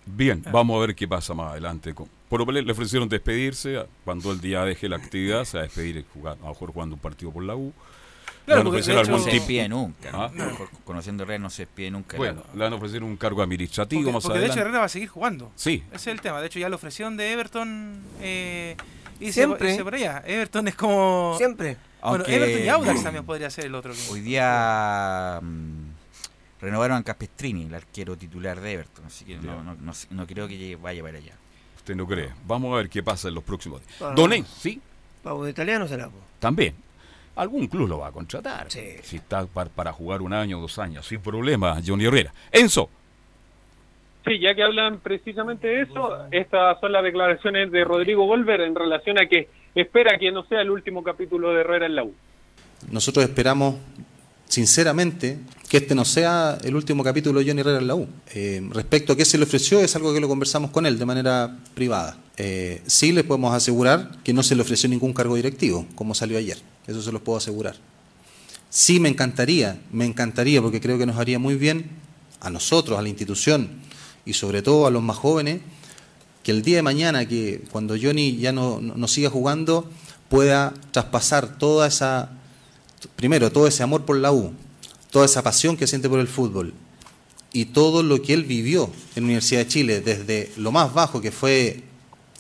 [0.06, 1.94] Bien, vamos a ver qué pasa más adelante.
[2.30, 6.06] Por lo le ofrecieron despedirse, cuando el día deje la actividad, se va a despedir
[6.14, 7.74] jugar, a lo mejor jugando un partido por la U.
[8.46, 10.10] Claro, le van a algún no se despide nunca.
[10.12, 10.32] ¿Ah?
[10.34, 10.46] No,
[10.84, 12.18] conociendo a Herrera no se despide nunca.
[12.18, 14.56] Bueno, le van a ofrecer un cargo administrativo porque, más porque adelante.
[14.56, 15.52] de hecho Herrera va a seguir jugando.
[15.56, 15.84] Sí.
[15.92, 16.42] Ese es el tema.
[16.42, 18.76] De hecho ya la ofrecieron de Everton eh,
[19.20, 19.72] y Siempre.
[19.72, 20.24] Se, se por allá.
[20.26, 21.36] Everton es como...
[21.38, 21.78] Siempre.
[22.02, 23.94] Bueno, Aunque, Everton y Audax también podría ser el otro.
[24.10, 25.40] Hoy día...
[25.42, 25.89] Mmm,
[26.62, 30.48] renovaron a Caspestrini, el arquero titular de Everton, así que no, no, no, no, creo
[30.48, 31.34] que vaya para allá.
[31.78, 32.30] Usted no cree.
[32.46, 34.00] Vamos a ver qué pasa en los próximos días.
[34.00, 34.82] Bueno, Doné, ¿sí?
[35.24, 36.10] Pavo de italiano será.
[36.40, 36.76] También.
[37.36, 38.70] Algún club lo va a contratar.
[38.70, 38.96] Sí.
[39.02, 42.34] Si está para, para jugar un año o dos años, sin problema, Johnny Herrera.
[42.52, 42.90] Enzo.
[44.26, 48.76] Sí, ya que hablan precisamente de eso, estas son las declaraciones de Rodrigo Volver en
[48.76, 52.14] relación a que espera que no sea el último capítulo de Herrera en la U.
[52.92, 53.76] Nosotros esperamos
[54.50, 58.08] sinceramente, que este no sea el último capítulo de Johnny Herrera en la U.
[58.34, 61.06] Eh, respecto a qué se le ofreció, es algo que lo conversamos con él de
[61.06, 62.18] manera privada.
[62.36, 66.38] Eh, sí le podemos asegurar que no se le ofreció ningún cargo directivo, como salió
[66.38, 66.58] ayer.
[66.88, 67.76] Eso se los puedo asegurar.
[68.72, 71.86] Sí me encantaría, me encantaría, porque creo que nos haría muy bien
[72.42, 73.70] a nosotros, a la institución
[74.26, 75.62] y sobre todo a los más jóvenes,
[76.42, 79.88] que el día de mañana, que cuando Johnny ya no, no siga jugando,
[80.30, 82.39] pueda traspasar toda esa
[83.16, 84.54] primero, todo ese amor por la U,
[85.12, 86.74] toda esa pasión que siente por el fútbol
[87.52, 91.22] y todo lo que él vivió en la Universidad de Chile, desde lo más bajo
[91.22, 91.84] que fue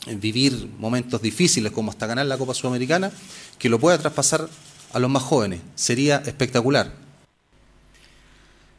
[0.08, 3.12] vivir momentos difíciles como hasta ganar la Copa Sudamericana,
[3.58, 4.50] que lo pueda traspasar
[4.93, 5.62] a los más jóvenes.
[5.76, 6.91] Sería espectacular.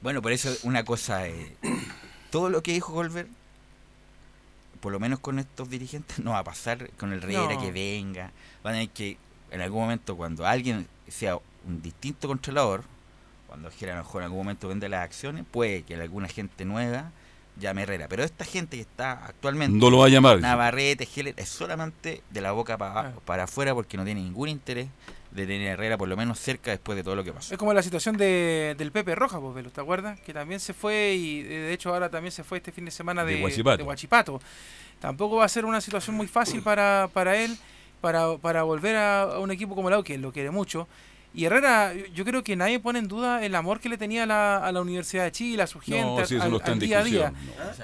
[0.02, 1.56] Bueno, por eso una cosa, eh,
[2.30, 3.26] todo lo que dijo Golver,
[4.80, 7.60] por lo menos con estos dirigentes, no va a pasar con el Riera no.
[7.60, 8.32] que venga.
[8.62, 9.18] Van a tener que,
[9.50, 12.84] en algún momento, cuando alguien sea un distinto controlador,
[13.46, 17.10] cuando a lo mejor en algún momento vende las acciones, puede que alguna gente nueva
[17.58, 18.08] llame Herrera.
[18.08, 20.40] Pero esta gente que está actualmente, no lo va a llamar.
[20.40, 24.88] Navarrete, Heller, es solamente de la boca para, para afuera porque no tiene ningún interés
[25.30, 27.54] de tener a Herrera por lo menos cerca después de todo lo que pasó.
[27.54, 30.18] Es como la situación de, del Pepe Roja, pues, Velo, ¿te acuerdas?
[30.20, 33.24] Que también se fue y de hecho ahora también se fue este fin de semana
[33.24, 33.76] de, de, Guachipato.
[33.78, 34.40] de Guachipato.
[34.98, 37.56] Tampoco va a ser una situación muy fácil para, para él,
[38.00, 40.88] para, para volver a, a un equipo como la U, que él lo quiere mucho.
[41.32, 44.26] Y Herrera, yo creo que nadie pone en duda el amor que le tenía a
[44.26, 47.32] la, a la Universidad de Chile, a su gente, No, al, no día a día.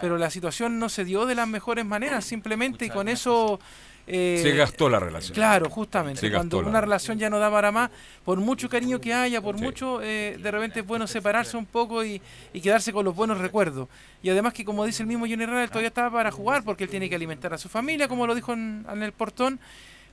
[0.00, 3.60] Pero la situación no se dio de las mejores maneras, simplemente y con eso...
[4.08, 5.32] eh, Se gastó la relación.
[5.34, 6.20] Claro, justamente.
[6.20, 7.90] Se Cuando una relación ya no da para más,
[8.24, 12.04] por mucho cariño que haya, por mucho, eh, de repente es bueno separarse un poco
[12.04, 12.20] y,
[12.52, 13.88] y quedarse con los buenos recuerdos.
[14.24, 16.82] Y además que, como dice el mismo Johnny Herrera, él todavía está para jugar porque
[16.82, 19.60] él tiene que alimentar a su familia, como lo dijo en, en el portón.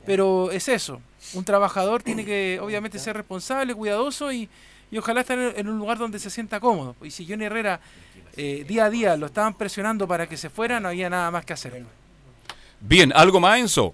[0.06, 1.02] Pero es eso.
[1.34, 4.50] Un trabajador tiene que, obviamente, ser responsable, cuidadoso y,
[4.92, 6.96] y ojalá estar en, un lugar donde se sienta cómodo.
[7.02, 7.80] Y si Johnny Herrera
[8.36, 11.46] eh, día a día lo estaban presionando para que se fuera, no había nada más
[11.46, 11.84] que hacer.
[12.80, 13.94] Bien, ¿algo más, Enzo?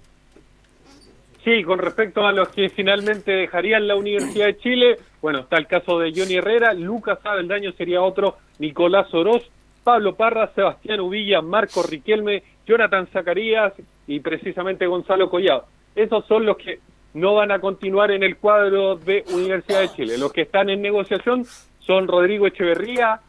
[1.43, 5.67] Sí, con respecto a los que finalmente dejarían la Universidad de Chile, bueno, está el
[5.67, 9.43] caso de Johnny Herrera, Lucas Abeldaño sería otro, Nicolás Oroz,
[9.84, 13.74] Pablo Parra, Sebastián Uvilla, Marco Riquelme, Jonathan Zacarías
[14.06, 15.65] y precisamente Gonzalo Collado.
[16.00, 16.80] Esos son los que
[17.14, 20.18] no van a continuar en el cuadro de Universidad de Chile.
[20.18, 21.44] Los que están en negociación
[21.80, 23.20] son Rodrigo Echeverría,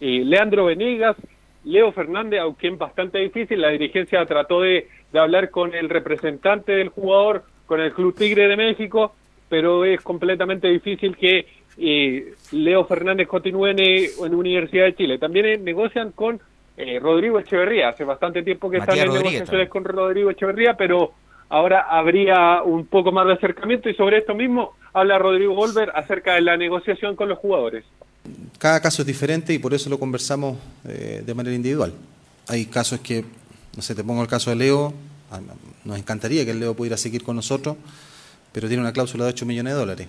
[0.00, 1.16] eh, Leandro Venegas,
[1.64, 6.72] Leo Fernández, aunque es bastante difícil, la dirigencia trató de, de hablar con el representante
[6.72, 9.14] del jugador, con el Club Tigre de México,
[9.50, 15.18] pero es completamente difícil que eh, Leo Fernández continúe en, en Universidad de Chile.
[15.18, 16.40] También eh, negocian con
[16.78, 20.74] eh, Rodrigo Echeverría, hace bastante tiempo que Matías están en Rodríguez negociaciones con Rodrigo Echeverría,
[20.74, 21.12] pero
[21.48, 26.34] ahora habría un poco más de acercamiento y sobre esto mismo habla Rodrigo Volver acerca
[26.34, 27.84] de la negociación con los jugadores.
[28.58, 30.56] Cada caso es diferente y por eso lo conversamos
[30.88, 31.92] eh, de manera individual.
[32.48, 33.24] Hay casos que,
[33.76, 34.94] no sé, te pongo el caso de Leo,
[35.84, 37.76] nos encantaría que el Leo pudiera seguir con nosotros,
[38.52, 40.08] pero tiene una cláusula de 8 millones de dólares.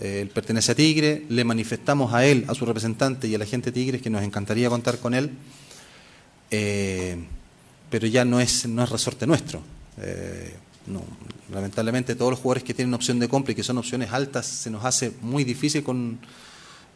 [0.00, 3.46] Eh, él pertenece a Tigre, le manifestamos a él, a su representante y a la
[3.46, 5.30] gente de Tigres que nos encantaría contar con él,
[6.50, 7.16] eh,
[7.90, 9.62] pero ya no es, no es resorte nuestro.
[10.88, 11.02] No,
[11.52, 14.70] lamentablemente todos los jugadores que tienen opción de compra y que son opciones altas se
[14.70, 16.18] nos hace muy difícil con,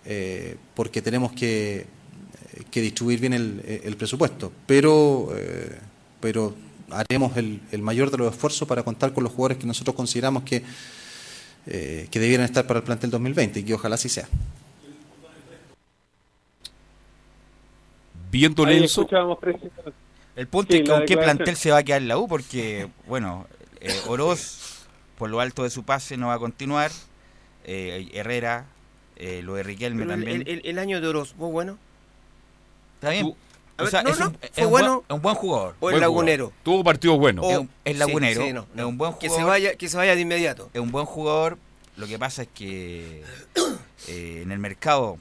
[0.04, 1.86] eh, porque tenemos que,
[2.70, 4.52] que distribuir bien el, el presupuesto.
[4.66, 5.78] Pero, eh,
[6.20, 6.54] pero
[6.90, 10.42] haremos el, el mayor de los esfuerzos para contar con los jugadores que nosotros consideramos
[10.42, 10.62] que,
[11.66, 14.28] eh, que debieran estar para el plantel 2020 y que ojalá así sea.
[18.30, 19.92] Viendo precisamente.
[20.34, 23.46] El punto Sí, es con qué plantel se va a quedar la U, porque, bueno,
[23.82, 24.86] eh, Oroz,
[25.18, 26.90] por lo alto de su pase, no va a continuar.
[27.64, 28.64] eh, Herrera,
[29.16, 30.42] eh, lo de Riquelme Pero también.
[30.42, 31.78] el- el- el año de Oroz, ¿fue bueno?
[32.94, 33.34] Está bien.
[33.78, 35.04] O sea, no, es, no, un, es fue un bueno.
[35.08, 35.76] un buen jugador.
[35.80, 36.44] ¿O el buen lagunero?
[36.46, 36.62] jugador.
[36.64, 37.44] Tuvo partidos buenos.
[37.44, 39.48] O- Es sí, lagunero, sí, no, es un buen Que se, jugador.
[39.50, 40.70] vaya, que se vaya de inmediato.
[40.74, 41.58] Es un buen jugador.
[41.96, 43.22] Lo que pasa es que
[44.08, 45.18] eh, en el mercado,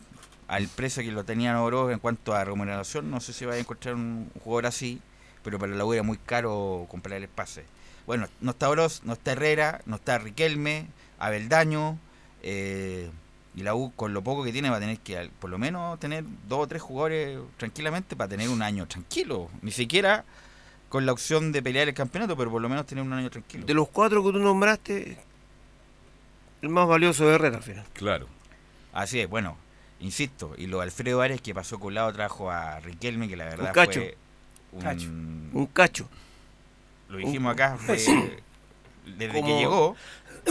[0.48, 3.58] al precio que lo tenían Oroz en cuanto a remuneración, no sé si va a
[3.58, 5.00] encontrar un jugador así,
[5.44, 7.64] pero para la U era muy caro comprar el pase.
[8.08, 10.88] Bueno, no está Oroz, no está Herrera, no está Riquelme,
[11.20, 11.98] Abeldaño,
[12.44, 13.10] eh,
[13.56, 15.58] y la U con lo poco que tiene va a tener que al- por lo
[15.58, 19.50] menos tener dos o tres jugadores tranquilamente para tener un año tranquilo.
[19.62, 20.24] Ni siquiera
[20.90, 23.66] con la opción de pelear el campeonato, pero por lo menos tener un año tranquilo.
[23.66, 25.18] De los cuatro que tú nombraste,
[26.62, 27.86] el más valioso es Herrera al final.
[27.94, 28.28] Claro.
[28.94, 29.56] Así es, bueno,
[30.00, 33.46] insisto, y lo de Alfredo Ares que pasó con lado trajo a Riquelme, que la
[33.46, 34.00] verdad cacho.
[34.02, 34.18] fue
[34.74, 35.08] un, Cacho.
[35.08, 36.10] Un cacho.
[37.12, 39.96] Lo dijimos acá, desde Como- que llegó,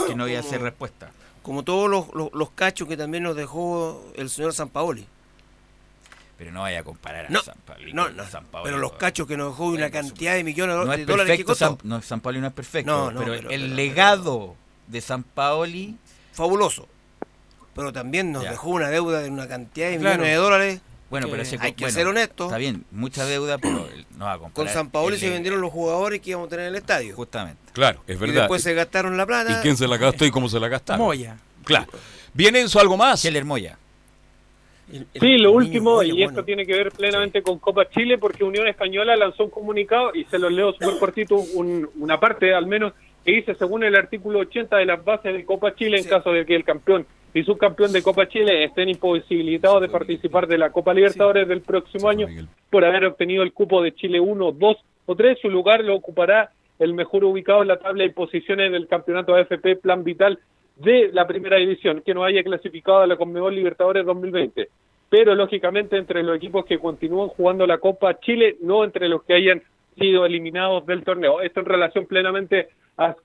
[0.07, 1.11] que no iba a ser respuesta.
[1.43, 5.07] Como todos los, los, los cachos que también nos dejó el señor Sampaoli.
[6.37, 8.65] Pero no vaya a comparar a No, San Pablo No, no, San Paolo.
[8.65, 11.67] pero los cachos que nos dejó una cantidad de millones de dólares que costó.
[11.67, 15.01] San, no, San Paoli no es perfecto, No, no, pero, pero- el pero- legado de
[15.01, 15.97] San Paoli,
[16.33, 16.89] Fabuloso.
[17.75, 18.51] Pero también nos Ya.
[18.53, 20.17] dejó una deuda de una cantidad de Claro.
[20.19, 20.81] millones de dólares.
[21.11, 22.45] Bueno, pero ese hay que bueno, ser honesto.
[22.45, 24.53] Está bien, mucha deuda, pero no va a comparar.
[24.55, 27.15] Con San Paoli el se vendieron los jugadores que íbamos a tener en el estadio.
[27.17, 27.61] Justamente.
[27.73, 28.35] Claro, es Y verdad.
[28.43, 29.59] después se gastaron la plata.
[29.59, 31.05] ¿Y quién se la gastó y cómo se la gastaron?
[31.05, 31.37] Moya.
[31.65, 31.91] Claro.
[32.33, 33.25] Bien, Enzo, ¿algo más?
[33.25, 33.77] Heller Moya.
[34.93, 36.31] El- el- Sí, lo último, Moya, y bueno.
[36.31, 40.25] esto tiene que ver plenamente con Copa Chile, porque Unión Española lanzó un comunicado, y
[40.25, 42.93] se los leo súper cortito, un- una parte al menos,
[43.25, 46.09] que dice, según el artículo 80 de las bases de Copa Chile, en Sí.
[46.11, 50.59] caso de que el campeón y subcampeón de Copa Chile estén imposibilitados de participar de
[50.59, 52.27] la Copa Libertadores del próximo año
[52.71, 54.77] por haber obtenido el cupo de Chile 1, 2
[55.07, 58.89] o 3, su lugar lo ocupará el mejor ubicado en la tabla de posiciones del
[58.89, 60.39] campeonato AFP Plan Vital
[60.77, 64.69] de la primera división, que no haya clasificado a la Conmebol Libertadores 2020
[65.11, 69.35] pero lógicamente entre los equipos que continúan jugando la Copa Chile, no entre los que
[69.35, 69.61] hayan
[69.99, 71.41] sido eliminados del torneo.
[71.41, 72.69] Esto en relación plenamente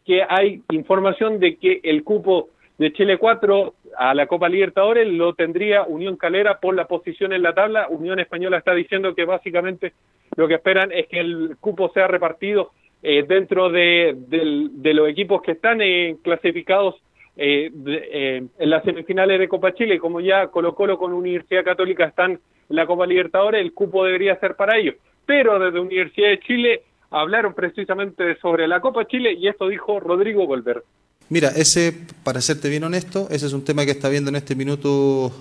[0.06, 5.34] que hay información de que el cupo de Chile 4 a la Copa Libertadores lo
[5.34, 7.88] tendría Unión Calera por la posición en la tabla.
[7.90, 9.94] Unión Española está diciendo que básicamente
[10.36, 12.72] lo que esperan es que el cupo sea repartido
[13.04, 16.96] eh, dentro de, del- de los equipos que están eh, clasificados
[17.38, 21.64] eh, de- eh, en las semifinales de Copa Chile, como ya Colo Colo con Universidad
[21.64, 22.40] Católica están en
[22.76, 24.96] la Copa Libertadores, el cupo debería ser para ellos.
[25.26, 26.82] Pero desde Universidad de Chile
[27.12, 30.84] hablaron precisamente sobre la Copa Chile y esto dijo Rodrigo Golver.
[31.30, 31.92] Mira, ese,
[32.24, 35.32] para serte bien honesto, ese es un tema que está viendo en este minuto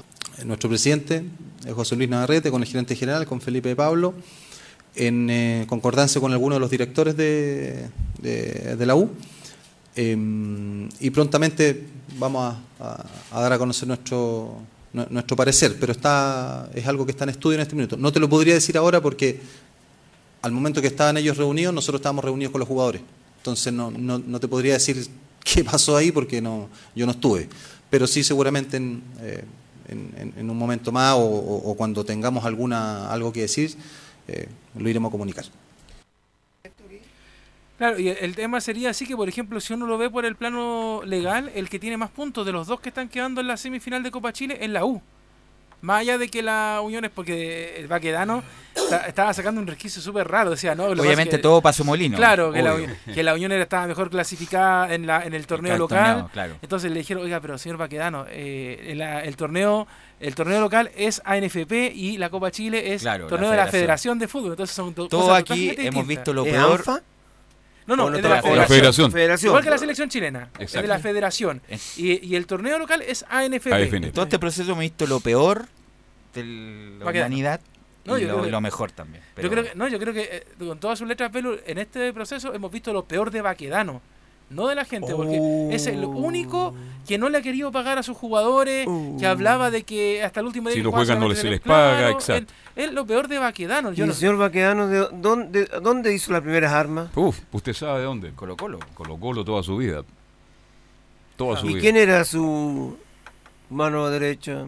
[0.44, 1.24] nuestro presidente,
[1.66, 4.14] eh, José Luis Navarrete, con el gerente general, con Felipe Pablo,
[4.96, 7.88] en eh, concordancia con algunos de los directores de,
[8.20, 9.10] de- la U.
[9.96, 10.16] Eh,
[11.00, 11.84] y prontamente
[12.18, 14.56] vamos a, a- dar a conocer nuestro,
[14.92, 17.96] nu- nuestro parecer, pero está es algo que está en estudio en este minuto.
[17.96, 19.38] No te lo podría decir ahora porque
[20.44, 23.00] al momento que estaban ellos reunidos, nosotros estábamos reunidos con los jugadores.
[23.38, 25.06] Entonces no, no, no te podría decir
[25.44, 27.48] qué pasó ahí porque no, yo no estuve.
[27.88, 29.44] Pero sí seguramente en, eh,
[29.88, 33.74] en- en- un momento más o, cuando tengamos alguna algo que decir,
[34.28, 35.44] eh, lo iremos a comunicar.
[37.78, 40.36] Claro, y el tema sería así que, por ejemplo, si uno lo ve por el
[40.36, 43.56] plano legal, el que tiene más puntos de los dos que están quedando en la
[43.56, 45.02] semifinal de Copa Chile es la U.
[45.84, 48.42] Más allá de que la Unión es porque el Baquedano
[48.74, 50.50] está- estaba sacando un resquicio súper raro.
[50.52, 50.94] O sea, ¿no?
[50.94, 52.16] Lo Obviamente que- todo pasó molino.
[52.16, 52.74] Claro, que la,
[53.12, 56.06] que la Unión era- estaba mejor clasificada en, la, en el torneo el local.
[56.06, 56.56] torneo, claro.
[56.62, 59.86] Entonces le dijeron, oiga, pero señor Baquedano, eh, el, el torneo
[60.20, 63.66] el torneo local es ANFP y la Copa Chile es Claro, la torneo de la
[63.66, 64.18] federación.
[64.18, 64.52] De Fútbol.
[64.52, 66.06] Entonces son do- Todos cosas aquí hemos distintas.
[66.06, 66.78] visto lo ¿Es peor.
[66.78, 67.02] ANFA?
[67.86, 69.12] No, no, ¿O no es de la federación.
[69.12, 69.50] federación.
[69.50, 70.88] Igual que la selección chilena, es de Exacto.
[70.88, 71.60] la federación.
[71.96, 73.72] Y, y el torneo local es ANFP.
[73.74, 74.06] AFN.
[74.06, 75.66] En todo este proceso hemos visto lo peor
[76.34, 76.44] de
[76.98, 77.60] la humanidad
[78.06, 79.22] No, y yo lo, creo que- lo mejor también.
[79.40, 82.12] Yo creo que, no, yo creo que eh, con todas sus letras, Pelu, en este
[82.12, 84.00] proceso hemos visto lo peor de Baquedano.
[84.50, 86.74] No de la gente, porque es el único
[87.08, 88.86] que no le ha querido pagar a sus jugadores,
[89.18, 91.50] que hablaba de que hasta el último día Si no jugaba juegan, no solamente se
[91.50, 92.52] les paga, exacto.
[92.76, 93.92] él- Es lo peor de Baquedano.
[93.92, 97.08] ¿Y Yo el no, señor Baquedano de dónde, dónde hizo las primeras armas?
[97.16, 98.30] Uf, usted sabe de dónde.
[98.32, 98.78] Colo Colo.
[98.94, 100.02] Colo Colo toda su vida.
[101.36, 101.80] Toda su ¿Y vida.
[101.80, 102.96] quién era su
[103.70, 104.66] mano derecha?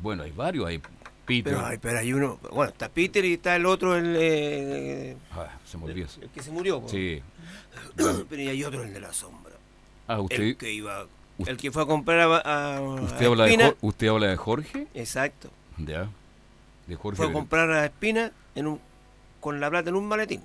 [0.00, 0.66] Bueno, hay varios.
[0.66, 0.80] Hay
[1.28, 1.52] Peter.
[1.54, 2.40] Pero, ay, pero hay uno.
[2.52, 6.08] Bueno, está Peter y está el otro, el, eh, Ah, se olvidó.
[6.20, 6.80] el que se murió.
[6.80, 6.88] po.
[6.88, 7.22] Sí.
[8.28, 9.52] Pero y hay otro, el de la sombra.
[10.08, 11.06] Ah, usted, El que iba.
[11.38, 12.76] usted- El que fue a comprar a.
[12.76, 13.74] a- usted, a habla de, Espina.
[13.80, 14.86] Usted habla de Jorge.
[14.94, 15.50] Exacto.
[15.76, 16.08] Ya.
[16.88, 17.16] De Jorge.
[17.18, 18.80] Fue a comprar a Espina en un,
[19.40, 20.42] con la plata en un maletín.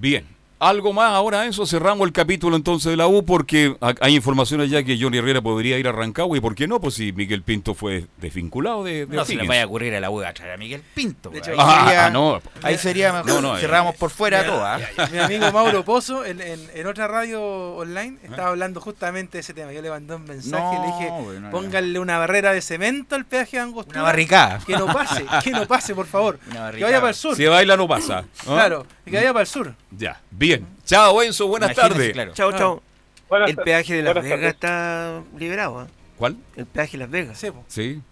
[0.00, 0.24] Bien.
[0.64, 4.70] Algo más ahora, eso cerramos el capítulo entonces de la U porque ha- hay informaciones
[4.70, 7.42] ya que Johnny Herrera podría ir a Rancagua y por qué no, pues si Miguel
[7.42, 10.32] Pinto fue desvinculado de, de No se le vaya a ocurrir a la U a
[10.32, 11.30] traer a Miguel Pinto.
[11.30, 11.48] De pues.
[11.48, 12.40] hecho, ahí, Ah, sería, ah, no.
[12.62, 13.26] ahí sería mejor.
[13.28, 13.60] No, no, eh.
[13.60, 14.64] cerramos por fuera todo.
[14.64, 14.78] ¿ah?
[15.10, 19.54] Mi amigo Mauro Pozo, en, en- en otra radio online, estaba hablando justamente de ese
[19.54, 19.72] tema.
[19.72, 21.50] Yo le mandé un mensaje y le dije, No, bueno, no.
[21.50, 23.98] pónganle una barrera de cemento al peaje de Angostura.
[23.98, 24.60] Una barricada.
[24.64, 26.38] Que no pase, que no pase, por favor.
[26.52, 27.34] Una Que vaya para el sur.
[27.34, 28.24] Si baila no pasa.
[28.46, 28.52] ¿no?
[28.54, 29.74] Claro, que vaya para el sur.
[29.90, 30.20] Ya.
[30.30, 30.51] Bien.
[30.92, 31.46] Chao, Enzo.
[31.48, 32.12] Buenas Imagínense, tardes.
[32.12, 32.32] claro.
[32.34, 32.58] Chao, Ah.
[32.58, 32.82] chao.
[33.28, 34.52] Buenas El peaje de Las Vegas tardes.
[34.52, 35.78] está liberado.
[35.80, 35.86] ¿ah?
[36.18, 36.36] ¿Cuál?
[36.54, 37.38] El peaje de Las Vegas.
[37.38, 37.48] Sí.
[37.68, 38.02] Sí.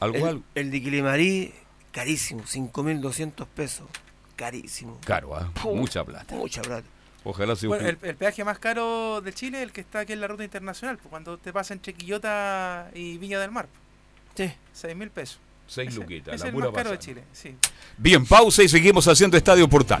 [0.00, 0.42] Algo, El, algo.
[0.54, 1.54] el de Quilimarí,
[1.92, 3.86] carísimo, 5.200 pesos.
[4.34, 4.98] Carísimo.
[5.04, 5.50] Caro, ¿ah?
[5.62, 5.74] Puh.
[5.76, 6.34] Mucha plata.
[6.34, 6.86] Mucha plata.
[7.24, 10.12] Ojalá se Bueno, el, el peaje más caro de Chile es el que está aquí
[10.12, 13.66] en la ruta internacional, cuando te pasa entre Quillota y Viña del Mar.
[14.36, 14.52] Sí.
[14.72, 15.38] 6 mil pesos.
[15.66, 16.98] Seis Ese- luquitas, Es la el pura más caro de.
[17.00, 17.56] Chile, sí.
[17.98, 20.00] Bien, pausa y seguimos haciendo Estadio Portal.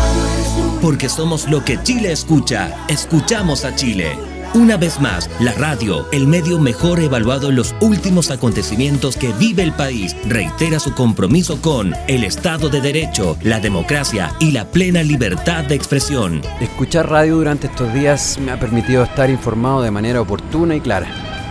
[0.81, 2.75] Porque somos lo que Chile escucha.
[2.87, 4.17] Escuchamos a Chile.
[4.55, 9.63] Una vez más, la radio, el medio mejor evaluado en los últimos acontecimientos que vive
[9.63, 15.03] el país, reitera su compromiso con el Estado de Derecho, la democracia y la plena
[15.03, 16.41] libertad de expresión.
[16.59, 21.07] Escuchar radio durante estos días me ha permitido estar informado de manera oportuna y clara,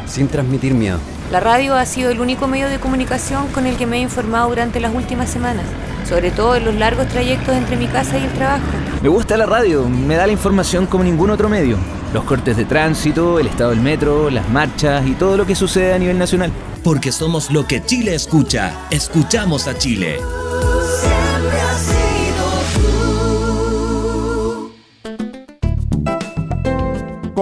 [0.06, 0.98] sin transmitir miedo.
[1.30, 4.48] La radio ha sido el único medio de comunicación con el que me he informado
[4.48, 5.64] durante las últimas semanas,
[6.10, 8.64] sobre todo en los largos trayectos entre mi casa y el trabajo.
[9.00, 11.78] Me gusta la radio, me da la información como ningún otro medio.
[12.12, 15.94] Los cortes de tránsito, el estado del metro, las marchas y todo lo que sucede
[15.94, 16.50] a nivel nacional.
[16.82, 18.72] Porque somos lo que Chile escucha.
[18.90, 20.18] Escuchamos a Chile.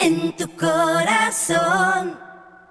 [0.00, 2.18] en tu corazón,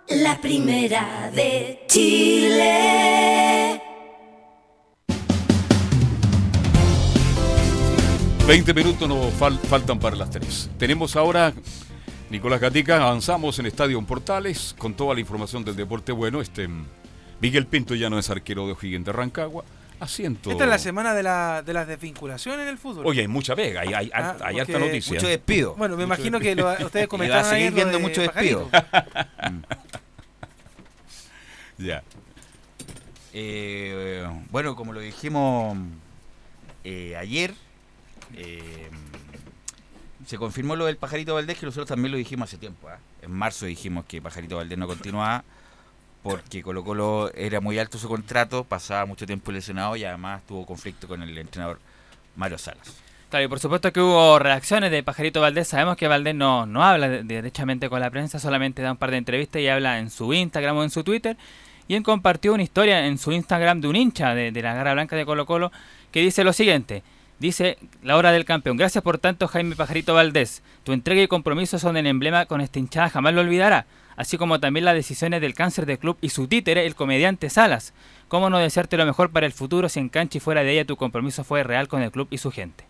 [0.09, 3.81] la primera de Chile.
[8.47, 10.69] 20 minutos nos fal- faltan para las 3.
[10.77, 11.53] Tenemos ahora,
[12.29, 16.39] Nicolás Gatica, avanzamos en Estadio Portales con toda la información del deporte bueno.
[16.39, 16.69] Este
[17.41, 19.65] Miguel Pinto ya no es arquero de O'Higgins de Rancagua.
[19.99, 20.51] Asiento.
[20.51, 23.05] Esta es la semana de, la, de las desvinculaciones en el fútbol.
[23.07, 25.13] Oye, hay mucha vega, hay, hay, Ah, hay harta noticia.
[25.15, 25.75] Mucho despido.
[25.75, 28.21] Bueno, me Mucho imagino que lo- ustedes Y va comentaron a seguir viendo de mucho
[28.21, 28.69] despido.
[31.77, 32.03] Ya.
[33.33, 35.77] Eh, bueno, como lo dijimos
[36.83, 37.53] eh, ayer,
[38.33, 38.89] eh,
[40.25, 42.89] se confirmó lo del Pajarito Valdés, que nosotros también lo dijimos hace tiempo.
[42.89, 42.97] ¿ah?
[43.21, 45.43] En marzo dijimos que Pajarito Valdés no continuaba
[46.29, 50.65] porque Colo Colo era muy alto su contrato, pasaba mucho tiempo lesionado y además tuvo
[50.65, 51.79] conflicto con el entrenador
[52.35, 52.95] Mario Salas.
[53.29, 55.67] Claro, y por supuesto que hubo reacciones de Pajarito Valdés.
[55.67, 59.11] Sabemos que Valdés no, no habla de- derechamente con la prensa, solamente da un par
[59.11, 61.35] de entrevistas y habla en su Instagram o en su Twitter.
[61.89, 65.15] Y él compartió una historia en su Instagram de un hincha de, la Garra Blanca
[65.15, 65.71] de Colo Colo
[66.11, 67.03] que dice lo siguiente.
[67.39, 68.77] Dice, la hora del campeón.
[68.77, 70.63] Gracias por tanto, Jaime Pajarito Valdés.
[70.83, 73.85] Tu entrega y compromiso son el emblema con esta hinchada, jamás lo olvidará.
[74.17, 77.93] Así como también las decisiones del cáncer del club y su títere, el comediante Salas.
[78.27, 80.85] ¿Cómo no desearte lo mejor para el futuro si en cancha y fuera de ella
[80.85, 82.83] tu compromiso fue real con el club y su gente?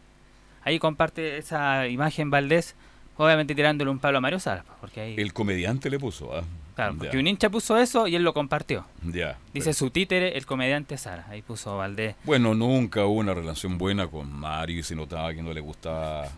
[0.63, 2.75] Ahí comparte esa imagen Valdés,
[3.17, 4.63] obviamente tirándole un palo a Mario Salas.
[4.79, 6.43] Porque ahí, El comediante le puso, ¿ah?
[6.75, 8.85] claro, porque un hincha puso eso y él lo compartió.
[9.03, 9.37] Ya.
[9.53, 11.27] Dice su títere, el comediante Salas.
[11.27, 12.15] Ahí puso Valdés.
[12.23, 16.23] Bueno, nunca hubo una relación buena con Mario y se notaba que no le gustaba
[16.23, 16.29] a,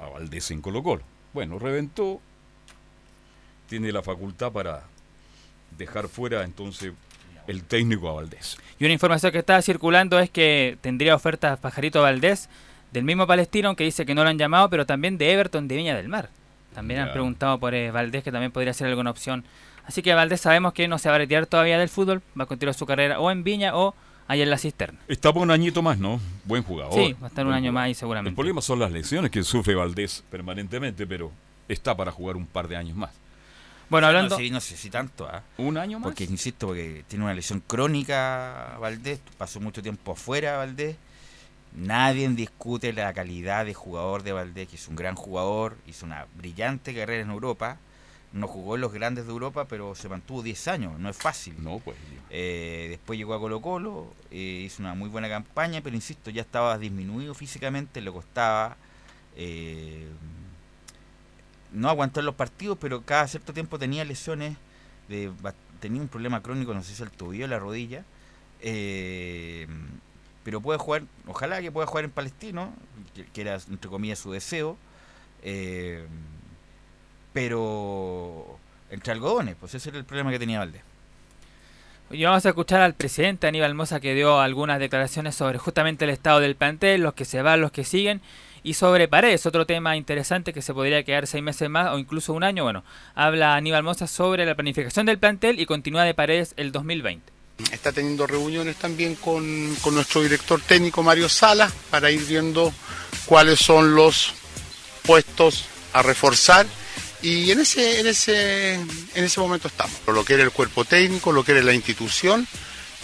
[0.00, 1.02] a Valdés en Colo Colo.
[1.32, 2.20] Bueno, reventó.
[3.68, 4.82] Tiene la facultad para
[5.76, 6.92] dejar fuera entonces
[7.46, 8.58] el técnico a Valdés.
[8.78, 12.48] Y una información que está circulando es que tendría ofertas Pajarito Valdés
[12.92, 15.76] del mismo Palestino, aunque dice que no lo han llamado, pero también de Everton de
[15.76, 16.30] Viña del Mar.
[16.74, 19.44] También han preguntado por eh, Valdés, que también podría ser alguna opción.
[19.84, 22.46] Así que Valdés sabemos que no se va a retirar todavía del fútbol, va a
[22.46, 23.94] continuar su carrera o en Viña o
[24.28, 24.98] allá en la cisterna.
[25.08, 26.20] Está por un añito más, ¿no?
[26.44, 26.92] Buen jugador.
[26.94, 27.74] Sí, va a estar un año jugador.
[27.74, 28.34] más y El seguramente.
[28.36, 31.32] problema son las lesiones que sufre Valdés permanentemente, pero
[31.68, 33.10] está para jugar un par de años más.
[33.90, 34.36] Bueno, hablando...
[34.36, 35.42] No sé, no sé si tanto, ¿ah?
[35.56, 36.08] ¿Un año más?
[36.08, 40.96] Porque, insisto, porque tiene una lesión crónica Valdés, pasó mucho tiempo afuera Valdés.
[41.74, 46.26] Nadie discute la calidad de jugador de Valdés, que es un gran jugador, hizo una
[46.36, 47.78] brillante carrera en Europa.
[48.32, 51.54] No jugó en los grandes de Europa, pero se mantuvo 10 años, no es fácil.
[51.58, 51.96] No, pues.
[52.28, 56.42] Eh, después llegó a Colo Colo, eh, hizo una muy buena campaña, pero insisto, ya
[56.42, 58.76] estaba disminuido físicamente, le costaba
[59.34, 60.08] eh,
[61.72, 64.56] no aguantar los partidos, pero cada cierto tiempo tenía lesiones,
[65.08, 65.30] de,
[65.80, 68.04] tenía un problema crónico, no sé si el tobillo o la rodilla,
[68.60, 69.66] eh,
[70.44, 72.72] pero puede jugar, ojalá que pueda jugar en Palestino,
[73.14, 74.76] que, que era entre comillas su deseo,
[75.42, 76.06] eh,
[77.32, 78.58] pero
[78.90, 80.82] entre algodones, pues ese era el problema que tenía Valdés.
[82.10, 86.10] Y vamos a escuchar al presidente Aníbal Mosa que dio algunas declaraciones sobre justamente el
[86.10, 88.22] estado del plantel, los que se van, los que siguen,
[88.68, 92.34] y sobre Paredes, otro tema interesante que se podría quedar seis meses más o incluso
[92.34, 92.64] un año.
[92.64, 97.32] Bueno, habla Aníbal Mosa sobre la planificación del plantel y continúa de Paredes el 2020.
[97.72, 102.70] Está teniendo reuniones también con, con nuestro director técnico Mario Sala para ir viendo
[103.24, 104.34] cuáles son los
[105.02, 105.64] puestos
[105.94, 106.66] a reforzar
[107.22, 109.96] y en ese, en ese, en ese momento estamos.
[110.08, 112.46] Lo que era el cuerpo técnico, lo que era la institución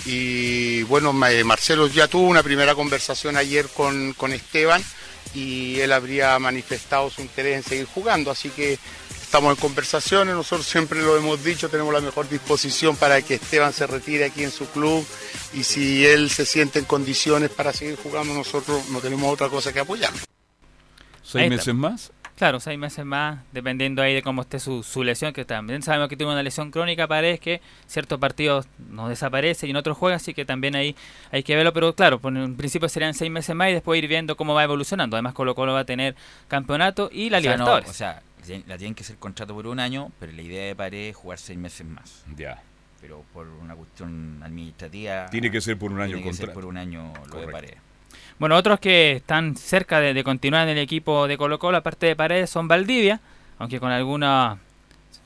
[0.04, 4.84] y bueno, eh, Marcelo ya tuvo una primera conversación ayer con, con Esteban
[5.34, 8.78] y él habría manifestado su interés en seguir jugando, así que
[9.20, 13.72] estamos en conversaciones, nosotros siempre lo hemos dicho, tenemos la mejor disposición para que Esteban
[13.72, 15.04] se retire aquí en su club
[15.52, 19.72] y si él se siente en condiciones para seguir jugando, nosotros no tenemos otra cosa
[19.72, 20.20] que apoyarlo.
[21.22, 22.12] ¿Seis meses más?
[22.36, 26.08] Claro, seis meses más, dependiendo ahí de cómo esté su, su lesión, que también sabemos
[26.08, 30.16] que tiene una lesión crónica, parece que ciertos partidos no desaparece y en otros juega,
[30.16, 30.96] así que también ahí
[31.30, 34.08] hay que verlo, pero claro, por en principio serían seis meses más y después ir
[34.08, 35.16] viendo cómo va evolucionando.
[35.16, 36.16] Además Colo Colo va a tener
[36.48, 38.22] campeonato y la O sea, no, o sea,
[38.66, 41.38] la tienen que hacer contrato por un año, pero la idea de Paredes es jugar
[41.38, 42.24] seis meses más.
[42.36, 42.60] Ya.
[43.00, 45.26] Pero por una cuestión administrativa.
[45.26, 46.60] Tiene que ser por un año tiene que ser contrato.
[46.60, 47.48] por un año lo de.
[47.48, 47.93] Paredes.
[48.38, 52.06] Bueno, otros que están cerca de, de continuar en el equipo de Colo Colo, aparte
[52.06, 53.20] de Paredes, son Valdivia,
[53.58, 54.58] aunque con alguna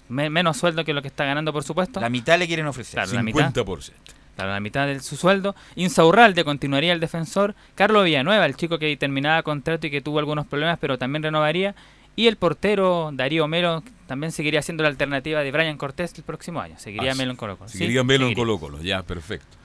[0.09, 2.01] me- menos sueldo que lo que está ganando, por supuesto.
[2.01, 2.95] La mitad le quieren ofrecer.
[2.95, 3.53] Claro, la mitad.
[3.53, 3.93] 50%.
[4.37, 5.57] Claro, la mitad de su sueldo.
[5.75, 7.57] Insaurralde continuaría el defensor.
[7.75, 11.75] Carlos Villanueva, el chico que terminaba contrato y que tuvo algunos problemas, pero también renovaría.
[12.15, 16.61] Y el portero Darío Melo también seguiría siendo la alternativa de Brian Cortés el próximo
[16.61, 16.79] año.
[16.79, 17.69] Seguiría Ah, Melo en Colo Colo.
[17.69, 18.35] Sí, Seguiría Melo en.
[18.35, 19.58] Colo Colo, ya, perfecto.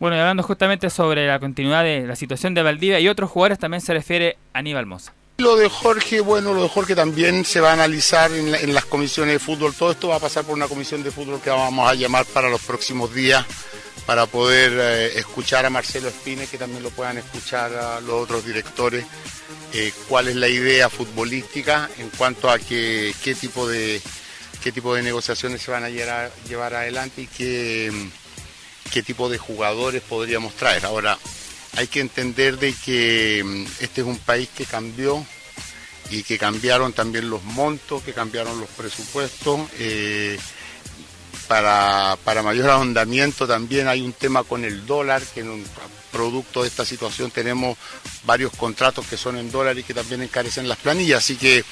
[0.00, 3.58] Bueno, y hablando justamente sobre la continuidad de la situación de Valdivia y otros jugadores,
[3.58, 5.12] también se refiere a Aníbal Moza.
[5.38, 8.74] Lo de Jorge, bueno, lo de Jorge también se va a analizar en, la- en
[8.74, 9.74] las comisiones de fútbol.
[9.74, 12.48] Todo esto va a pasar por una comisión de fútbol que vamos a llamar para
[12.50, 13.44] los próximos días
[14.06, 18.44] para poder eh, escuchar a Marcelo Espine, que también lo puedan escuchar a los otros
[18.44, 19.04] directores,
[19.72, 24.00] eh, cuál es la idea futbolística en cuanto a que- qué tipo de
[24.62, 27.90] qué tipo de negociaciones se van a llevar, llevar adelante y qué,
[28.90, 30.84] qué tipo de jugadores podríamos traer.
[30.86, 31.18] Ahora,
[31.76, 35.24] hay que entender de que mm, este es un país que cambió
[36.10, 39.60] y que cambiaron también los montos, que cambiaron los presupuestos.
[39.78, 40.38] eh,
[41.50, 45.64] para, para mayor ahondamiento también hay un tema con el dólar, que en un
[46.12, 47.76] producto de esta situación tenemos
[48.24, 51.24] varios contratos que son en dólar y que también encarecen las planillas.
[51.24, 51.64] Así que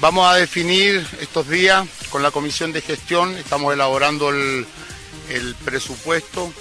[0.00, 4.66] vamos a definir estos días con la comisión de gestión, estamos elaborando el,
[5.32, 6.52] el presupuesto,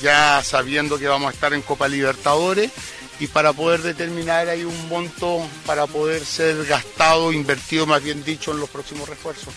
[0.00, 2.72] ya sabiendo que vamos a estar en Copa Libertadores
[3.20, 8.52] y para poder determinar ahí un monto para poder ser gastado, invertido más bien dicho,
[8.52, 9.54] en los próximos refuerzos.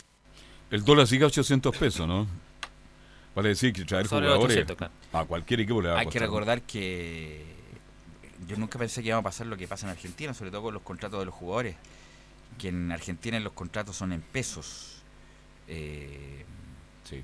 [0.70, 2.28] El dólar sigue a 800 pesos, ¿no?
[3.34, 4.94] Vale decir que traer Sobre jugadores 800, claro.
[5.14, 7.44] a cualquier equipo le va a Hay que recordar que
[8.48, 10.74] yo nunca pensé que iba a pasar lo que pasa en Argentina, sobre todo con
[10.74, 11.76] los contratos de los jugadores.
[12.58, 15.02] Que en Argentina los contratos son en pesos.
[15.68, 16.46] eh,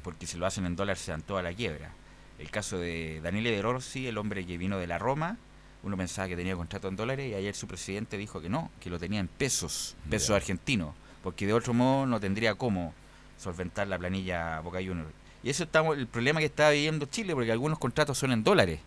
[0.03, 1.91] Porque si lo hacen en dólares se dan toda la quiebra.
[2.39, 5.37] El caso de Daniele De Rossi, el hombre que vino de la Roma,
[5.83, 8.89] uno pensaba que tenía contrato en dólares y ayer su presidente dijo que no, que
[8.89, 12.93] lo tenía en pesos, pesos argentinos, porque de otro modo no tendría cómo
[13.39, 15.09] solventar la planilla Boca Juniors.
[15.43, 18.79] Y eso estamos el problema que está viviendo Chile, porque algunos contratos son en dólares.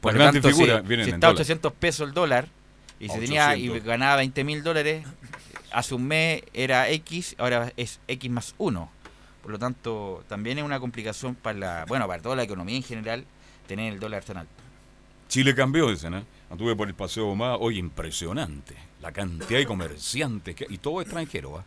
[0.00, 0.62] Por lo tanto, si-
[1.04, 1.40] si está a dólares.
[1.46, 2.48] 800 pesos el dólar
[2.98, 3.84] y se tenía y 800.
[3.86, 5.06] ganaba 20 mil dólares,
[5.72, 8.90] hace un mes era X, ahora es X más 1.
[9.42, 12.82] Por lo tanto, también es una complicación para la, bueno, para toda la economía en
[12.82, 13.24] general,
[13.66, 14.52] tener el dólar tan alto.
[15.28, 16.24] Chile cambió, dicen, ¿eh?
[16.50, 18.74] Anduve por el Paseo más, hoy impresionante.
[19.00, 21.64] La cantidad de comerciantes y todo extranjero, ¿ah?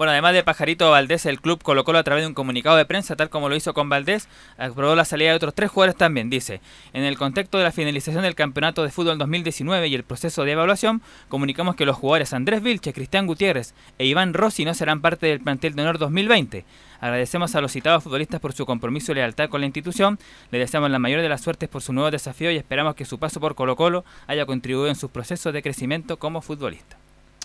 [0.00, 2.86] Bueno, además de Pajarito Valdés, el club Colo Colo a través de un comunicado de
[2.86, 6.30] prensa, tal como lo hizo con Valdés, aprobó la salida de otros tres jugadores también.
[6.30, 6.62] Dice,
[6.94, 10.52] en el contexto de la finalización del Campeonato de Fútbol 2019 y el proceso de
[10.52, 15.26] evaluación, comunicamos que los jugadores Andrés Vilche, Cristian Gutiérrez e Iván Rossi no serán parte
[15.26, 16.64] del plantel de honor 2020.
[16.98, 20.18] Agradecemos a los citados futbolistas por su compromiso y lealtad con la institución,
[20.50, 23.18] le deseamos la mayor de las suertes por su nuevo desafío y esperamos que su
[23.18, 26.96] paso por Colo Colo haya contribuido en sus procesos de crecimiento como futbolista.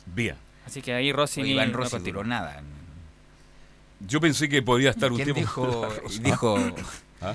[0.05, 0.37] Bien.
[0.65, 2.23] Así que ahí Rossi Oye, ni- Iván no Rossi continúa.
[2.23, 2.61] duró nada.
[3.99, 5.39] Yo pensé que podía estar un ¿Quién tiempo.
[5.41, 5.89] dijo,
[6.21, 6.57] dijo
[7.21, 7.33] ¿Ah?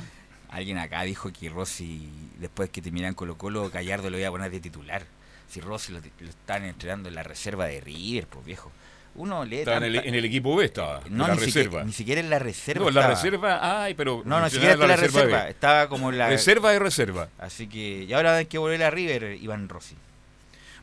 [0.50, 2.08] alguien acá dijo que Rossi
[2.38, 5.04] después que terminan Colo Colo Gallardo lo iba a poner de titular
[5.48, 8.70] si Rossi lo, lo están entrenando en la reserva de River pues viejo
[9.16, 11.00] uno lee Estaba en el, en el equipo B, estaba.
[11.08, 11.84] no en la ni siquiera, reserva.
[11.84, 13.14] ni siquiera en la reserva No, en la estaba.
[13.14, 14.22] reserva, ay, pero.
[14.24, 15.50] no no ni siquiera en la reserva, B.
[15.50, 17.28] estaba como en la Reserva de reserva.
[17.38, 19.96] así que y ahora hay que volver a River Iván Rossi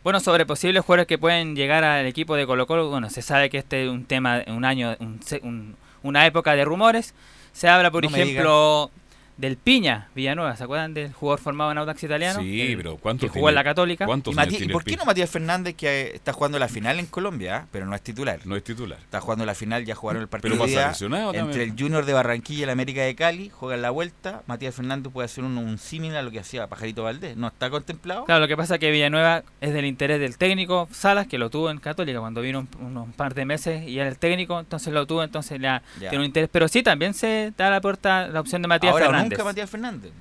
[0.07, 3.49] Bueno, sobre posibles jugadores que pueden llegar al equipo de Colo Colo, bueno, se sabe
[3.49, 7.13] que este es un tema, un año, un un- una época de rumores.
[7.51, 8.89] Se habla, por No ejemplo,
[9.37, 12.39] del Piña Villanueva, ¿se acuerdan del jugador formado en Audax Italiano?
[12.41, 14.05] Sí, El- pero ¿cuántos Que jugó en la Católica.
[14.05, 17.57] cuántos y, ¿y por qué no Matías Fernández que está jugando la final en Colombia
[17.57, 17.67] ah?
[17.71, 18.99] pero no es titular No es titular.
[18.99, 21.69] Está jugando la final, ya jugaron el partido Pero hoy pasa día lesionado entre también.
[21.69, 25.25] el Junior de Barranquilla y el América de Cali, juegan la vuelta, Matías Fernández puede
[25.25, 28.25] hacer un, un símil a lo que hacía Pajarito Valdés, ¿no está contemplado?
[28.25, 31.49] Claro, lo que pasa es que Villanueva es del interés del técnico Salas, que lo
[31.49, 34.91] tuvo en Católica cuando vino un, unos par de meses y era el técnico, entonces
[34.93, 36.49] lo tuvo, entonces le ha- tiene un interés.
[36.51, 39.37] Pero sí, también se da la puerta la opción de Matías Ahora o Fernández.
[39.39, 40.11] nunca Matías Fernández.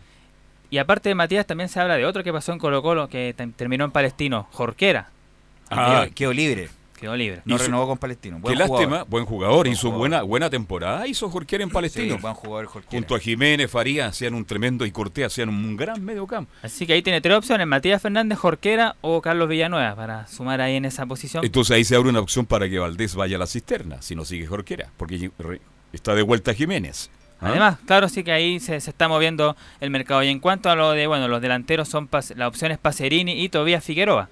[0.71, 3.35] Y aparte de Matías, también se habla de otro que pasó en Colo Colo, que
[3.57, 5.11] terminó en Palestino, Jorquera.
[5.71, 6.03] Ah.
[6.07, 6.69] Quedó, quedó libre.
[6.99, 7.43] Quedó libre.
[7.45, 8.37] No Hizo- renovó con Palestino.
[8.39, 9.09] Qué Buen lástima, jugador.
[9.11, 9.99] buen jugador, Buen hizo jugador.
[9.99, 12.15] buena buena temporada, hizo Jorquera en Palestino.
[12.17, 12.91] Sí, buen jugador Jorquera.
[12.91, 16.51] Junto a Jiménez, Faría, hacían un tremendo y Cortés hacían un gran medio campo.
[16.63, 20.77] Así que ahí tiene tres opciones, Matías Fernández, Jorquera o Carlos Villanueva para sumar ahí
[20.77, 21.45] en esa posición.
[21.45, 24.25] Entonces ahí se abre una opción para que Valdés vaya a la cisterna, si no
[24.25, 25.31] sigue Jorquera, porque
[25.93, 27.11] está de vuelta Jiménez.
[27.41, 27.49] ¿Ah?
[27.51, 30.23] Además, claro, sí que ahí se, se está moviendo el mercado.
[30.23, 33.43] Y en cuanto a lo de, bueno, los delanteros son pas- la opción es Pacerini
[33.43, 34.29] y Tobías Figueroa.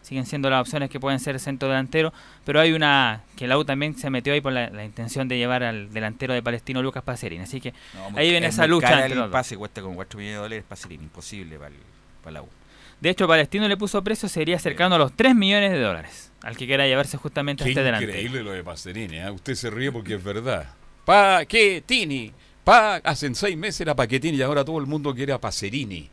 [0.00, 2.14] Siguen siendo las opciones que pueden ser centro delantero,
[2.46, 5.36] pero hay una que la U también se metió ahí por la, la intención de
[5.36, 7.42] llevar al delantero de Palestino Lucas Pacerini.
[7.44, 10.16] Así que No, ahí viene es esa lucha cara entre el pase cuesta con 4
[10.18, 11.82] millones de dólares, Pacerini, imposible para, el-
[12.22, 12.48] para la U.
[13.00, 16.32] De hecho, Palestino le puso precio, sería cercano a los 3 millones de dólares.
[16.42, 18.12] Al que quiera llevarse justamente a Qué este delantero.
[18.12, 19.30] increíble lo de Pacerini, ¿eh?
[19.30, 20.68] usted se ríe porque es verdad.
[21.08, 22.32] Paquetini,
[22.64, 26.10] pa, hace seis meses era Paquetini y ahora todo el mundo quiere a Pacerini.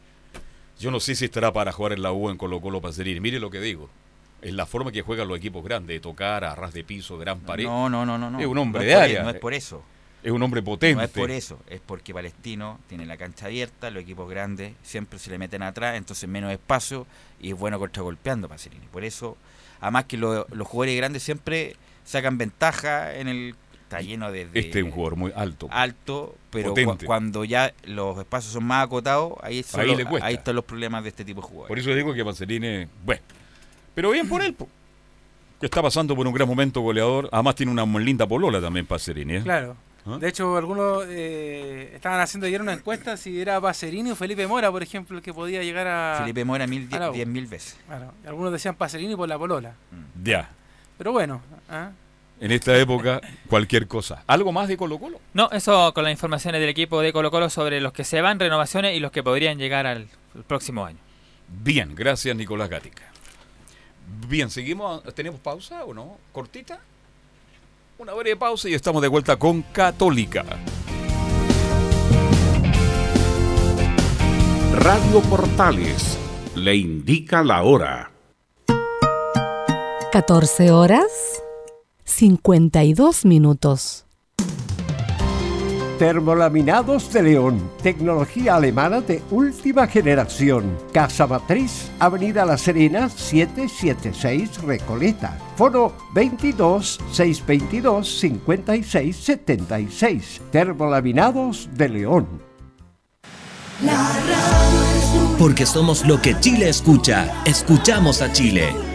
[0.80, 3.20] Yo no sé si estará para jugar en la U en Colo Colo Pacerini.
[3.20, 3.89] Mire lo que digo.
[4.41, 7.39] Es la forma que juegan los equipos grandes, de tocar a ras de piso, gran
[7.41, 7.66] pared.
[7.66, 8.39] No, no, no, no, no.
[8.39, 9.24] Es un hombre No de es área.
[9.24, 9.84] no es por eso.
[10.24, 10.96] Es un hombre potente.
[10.96, 15.20] No es por eso, es porque Palestino tiene la cancha abierta, los equipos grandes siempre
[15.20, 17.06] se le meten atrás, entonces menos espacio
[17.41, 18.86] y es bueno contragolpeando Pacerini.
[18.91, 19.38] Por eso,
[19.82, 21.76] además que lo- los jugadores grandes siempre
[22.06, 23.56] sacan ventaja en el...
[24.00, 24.46] Está lleno de...
[24.48, 25.68] de- Este es un jugador muy alto.
[25.72, 30.56] alto, pero cu- cuando ya los espacios son más acotados, ahí, son Ahí los- están
[30.56, 31.68] los problemas de este tipo de jugadores.
[31.70, 33.22] Por eso digo que Pacerini, bueno,
[33.93, 34.68] pero bien por él, po.
[35.60, 37.30] que está pasando por un gran momento goleador.
[37.32, 39.36] Además tiene una muy linda polola también Pacerini.
[39.38, 39.41] ¿eh?
[39.41, 39.76] Claro.
[40.08, 40.18] ¿Ah?
[40.20, 44.70] De hecho, algunos eh, estaban haciendo ayer una encuesta si era Pacerini o Felipe Mora,
[44.72, 46.18] por ejemplo, el que podía llegar a.
[46.20, 47.12] Felipe Mora mil, U.
[47.14, 47.76] diez mil veces.
[47.88, 49.74] Claro, algunos decían Pacerini por la polola.
[50.24, 50.50] Ya,
[51.00, 51.89] Pero bueno, ¿ah?
[52.40, 54.24] En esta época cualquier cosa.
[54.28, 55.20] ¿Algo más de Colo Colo?
[55.34, 58.40] No, eso con las informaciones del equipo de Colo Colo sobre los que se van,
[58.40, 61.00] renovaciones y los que podrían llegar al, al próximo año.
[61.48, 63.04] Bien, gracias Nicolás Gatica.
[64.28, 65.04] Bien, seguimos.
[65.14, 66.18] ¿Tenemos pausa o no?
[66.32, 66.80] ¿Cortita?
[67.98, 70.44] Una breve pausa y estamos de vuelta con Católica.
[74.74, 76.20] Radio Portales
[76.56, 78.12] le indica la hora.
[80.12, 81.35] 14 horas
[82.06, 84.06] 52 minutos.
[85.99, 90.78] Termolaminados de León, tecnología alemana de última generación.
[90.91, 95.38] Casa Matriz, Avenida La Serena, 776 Recoleta.
[95.56, 100.41] Foro 22 622 56 76.
[100.51, 102.28] Termolaminados de León.
[105.39, 107.41] Porque somos lo que Chile escucha.
[107.45, 108.95] Escuchamos a Chile.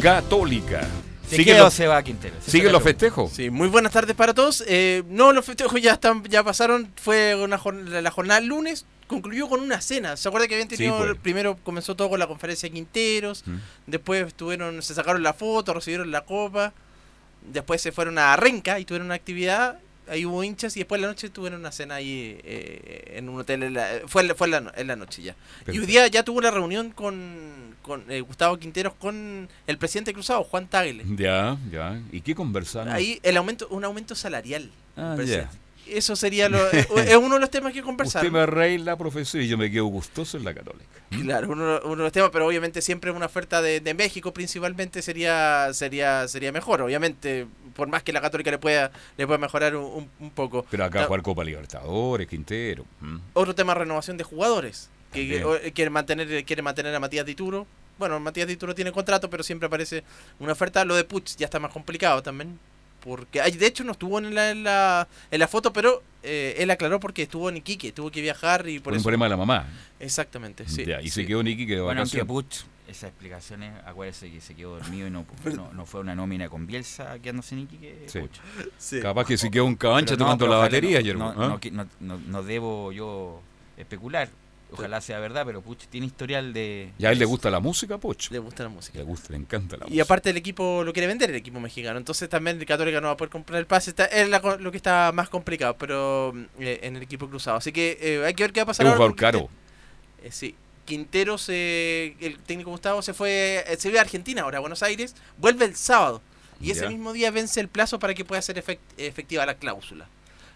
[0.00, 0.86] Católica.
[1.28, 2.36] ¿Se ¿Siguen queda los- o se va Quintero?
[2.40, 2.88] Se ¿Siguen saca los todo.
[2.92, 3.32] festejos?
[3.32, 4.62] Sí, muy buenas tardes para todos.
[4.68, 6.92] Eh, no, los festejos ya están, ya pasaron.
[6.96, 8.86] Fue una jorn- la jornada lunes.
[9.08, 10.16] Concluyó con una cena.
[10.16, 11.16] ¿Se acuerda que habían Sí, tenido pues.
[11.22, 13.56] primero comenzó todo con la conferencia de Quinteros, Mm.
[13.86, 16.72] después tuvieron, se sacaron la foto, recibieron la copa,
[17.52, 19.78] después se fueron a Renca y tuvieron una actividad
[20.08, 23.40] ahí hubo hinchas y después en la noche tuvieron una cena ahí eh, en un
[23.40, 25.34] hotel, en la- fue, en la- fue en la, en la noche ya.
[25.72, 30.12] Y hoy día ya tuvo una reunión con, con eh, Gustavo Quinteros con el presidente
[30.12, 31.04] cruzado, Juan Tagle.
[31.16, 32.00] Ya, ya.
[32.12, 32.92] ¿Y qué conversaron?
[32.92, 34.70] Ahí el aumento, un aumento salarial.
[34.96, 35.48] Ah, presidente.
[35.88, 38.22] Eso sería lo, eh, es uno de los temas que conversar.
[38.24, 40.84] Usted me arregla, profesor, y yo me quedo gustoso en la católica.
[41.10, 45.02] Claro, uno, uno de los temas, pero obviamente siempre una oferta de, de México principalmente
[45.02, 49.76] sería sería sería mejor, obviamente, por más que la Católica le pueda le pueda mejorar
[49.76, 50.66] un, un- poco.
[50.70, 52.84] Pero acá jugar Copa Libertadores, Quintero.
[53.00, 53.20] ¿m?
[53.34, 55.28] Otro tema renovación de jugadores, que,
[55.62, 57.66] que- quiere mantener quiere mantener a Matías Dituro.
[57.98, 60.02] Bueno, Matías Dituro tiene contrato, pero siempre aparece
[60.40, 60.84] una oferta.
[60.84, 62.58] Lo de Puch ya está más complicado también.
[63.00, 66.56] Porque ay, de hecho no estuvo en la, en la, en la foto, pero eh,
[66.58, 69.04] él aclaró porque estuvo en Iquique, tuvo que viajar y por, Por un eso.
[69.04, 69.66] problema de la mamá.
[70.00, 70.84] Exactamente, sí.
[70.84, 71.22] Ya, y sí.
[71.22, 72.24] se quedó Niki que de Bueno, aunque.
[72.24, 75.24] Puch, esas explicaciones, acuérdese que se quedó dormido y no,
[75.56, 78.06] no, no fue una nómina con Bielsa quedándose en Iquique.
[78.78, 79.00] Sí.
[79.00, 81.70] Capaz que se quedó un cabancha no, tomando la batería, no, Yerbo, no, no, que-
[81.70, 83.40] no- no- no debo yo
[83.76, 84.28] especular.
[84.72, 86.90] Ojalá sea verdad, pero Puch tiene historial de.
[86.98, 88.30] ¿Y a él le gusta la música, Poch?
[88.30, 88.98] Le gusta la música.
[88.98, 90.02] Le gusta, le encanta la Y música.
[90.02, 91.98] aparte el equipo lo quiere vender, el equipo mexicano.
[91.98, 93.90] Entonces también el Católica no va a poder comprar el pase.
[93.90, 97.56] Está, es la co- lo que está más complicado, pero eh, en el equipo cruzado.
[97.58, 99.18] Así que eh, hay que ver qué va a Es pasar un ahora jugador con
[99.18, 99.48] caro.
[100.24, 100.54] Eh, sí.
[100.84, 104.82] Quinteros, eh, el técnico Gustavo se fue, eh, se vive a Argentina ahora, a Buenos
[104.82, 105.14] Aires.
[105.38, 106.20] Vuelve el sábado.
[106.60, 110.08] Y ese mismo día vence el plazo para que pueda ser efect- efectiva la cláusula.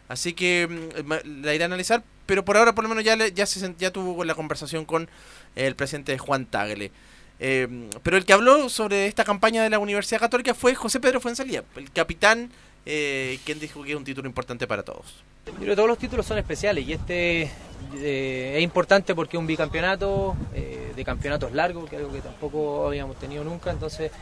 [0.09, 1.13] Así que mm,
[1.45, 3.91] la iré a analizar, pero por ahora por lo menos ya, le- ya, se, ya
[3.91, 5.09] tuvo la conversación con
[5.57, 6.93] el presidente Juan Tagle.
[7.41, 11.21] Eh, pero el que habló sobre esta campaña de la Universidad Católica fue José Pedro
[11.21, 12.53] Fuenzalía, el capitán,
[12.87, 15.25] eh, quien dijo que es un título importante para todos.
[15.47, 17.51] Yo creo que todos los títulos son especiales y este
[17.97, 22.21] eh, es importante porque es un bicampeonato eh, de campeonatos largos, que es algo que
[22.21, 24.13] tampoco habíamos tenido nunca, entonces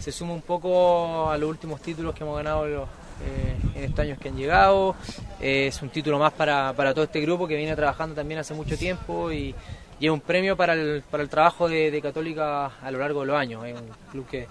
[0.00, 2.88] se suma un poco a los últimos títulos que hemos ganado los,
[3.24, 4.94] eh, en estos años que han llegado.
[5.40, 8.54] Eh, es un título más para, para todo este grupo que viene trabajando también hace
[8.54, 9.54] mucho tiempo y,
[10.00, 13.20] y es un premio para el, para el trabajo de, de Católica a lo largo
[13.20, 13.64] de los años.
[13.64, 14.46] Es un club que,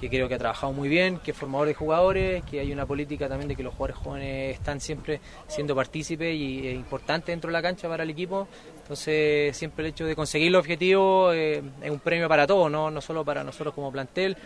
[0.00, 2.86] que creo que ha trabajado muy bien, que es formador de jugadores, que hay una
[2.86, 7.48] política también de que los jugadores jóvenes están siempre siendo partícipes y es importante dentro
[7.48, 8.48] de la cancha para el equipo.
[8.82, 12.90] Entonces siempre el hecho de conseguir los objetivos eh, es un premio para todos, ¿no?
[12.90, 14.38] no solo para nosotros como plantel,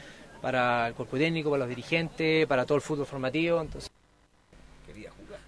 [0.45, 3.63] para el cuerpo técnico, para los dirigentes, para todo el fútbol formativo.
[3.63, 3.91] Entonces,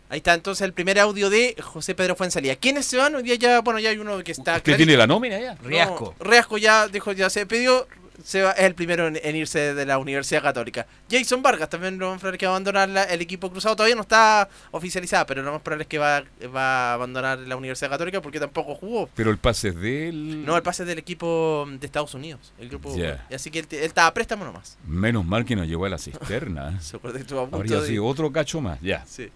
[0.09, 2.57] Ahí está entonces el primer audio de José Pedro Fuenzalía.
[2.57, 3.14] ¿Quiénes se van?
[3.16, 4.53] Hoy día ya, bueno, ya hay uno que está...
[4.53, 4.76] ¿Usted clarito.
[4.76, 5.57] tiene la nómina ya?
[5.57, 6.14] No, Riasco.
[6.20, 7.88] Riasco ya dijo, ya se pidió,
[8.24, 10.86] se va- es el primero en, en irse de la Universidad Católica.
[11.10, 13.76] Jason Vargas también lo más probable que va a abandonar la- el equipo cruzado.
[13.76, 16.22] Todavía no está oficializada, pero lo más probable es que va,
[16.54, 19.08] va a abandonar la Universidad Católica porque tampoco jugó.
[19.14, 20.44] Pero el pase es de él.
[20.44, 22.52] No, el pase es del equipo de Estados Unidos.
[22.58, 23.26] El grupo, Ya.
[23.34, 24.76] Así que él, él estaba a préstamo nomás.
[24.86, 26.80] Menos mal que nos llevó a la cisterna.
[26.80, 29.04] Se acuerda que estuvo a punto Habría de- sido otro cacho más, ya.
[29.06, 29.30] Sí.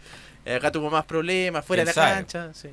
[0.46, 2.50] Acá tuvo más problemas, fuera de la cancha.
[2.54, 2.68] sí.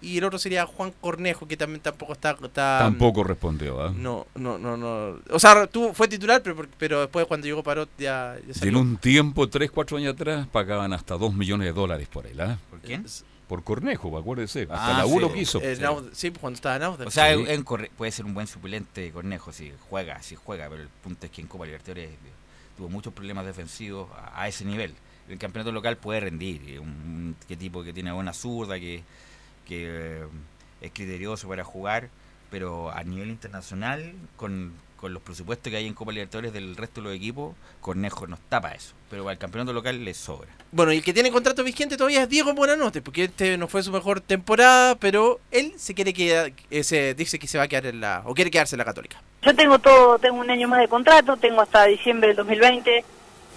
[0.00, 2.30] Y el otro sería Juan Cornejo, que también tampoco está...
[2.40, 3.92] está Tampoco respondió, ¿ah?
[3.94, 5.18] No, no, no, no.
[5.30, 8.76] O sea, tuvo, fue titular, pero, pero después cuando llegó Parot ya, ya Y en
[8.76, 12.58] un tiempo, 3, 4 años atrás, pagaban hasta 2 millones de dólares por él, ¿ah?
[12.70, 13.04] ¿Por quién?
[13.48, 14.62] Por Cornejo, acuérdese.
[14.70, 15.12] Hasta Ah, la sí.
[15.14, 15.60] U lo quiso.
[15.62, 17.08] Eh, Naud- sí, cuando estaba en Audax.
[17.08, 17.62] O sea, Sí.
[17.64, 21.32] corre- puede ser un buen suplente Cornejo si juega, si juega, pero el punto es
[21.32, 22.10] que en Copa Libertadores
[22.76, 24.92] tuvo muchos problemas defensivos a, a ese nivel.
[25.30, 29.02] El campeonato local puede rendir, un, un qué tipo que tiene buena zurda, que,
[29.68, 30.26] que eh,
[30.80, 32.08] es criterioso para jugar,
[32.50, 37.00] pero a nivel internacional, con, con los presupuestos que hay en Copa Libertadores del resto
[37.00, 40.48] de los equipos, Cornejo nos tapa eso, pero para el campeonato local le sobra.
[40.72, 43.82] Bueno, y el que tiene contrato vigente todavía es Diego Buenanote, porque este no fue
[43.82, 47.68] su mejor temporada, pero él se quiere quedar, eh, se dice que se va a
[47.68, 49.22] quedar en la, o quiere quedarse en la Católica.
[49.42, 53.04] Yo tengo todo, tengo un año más de contrato, tengo hasta diciembre del 2020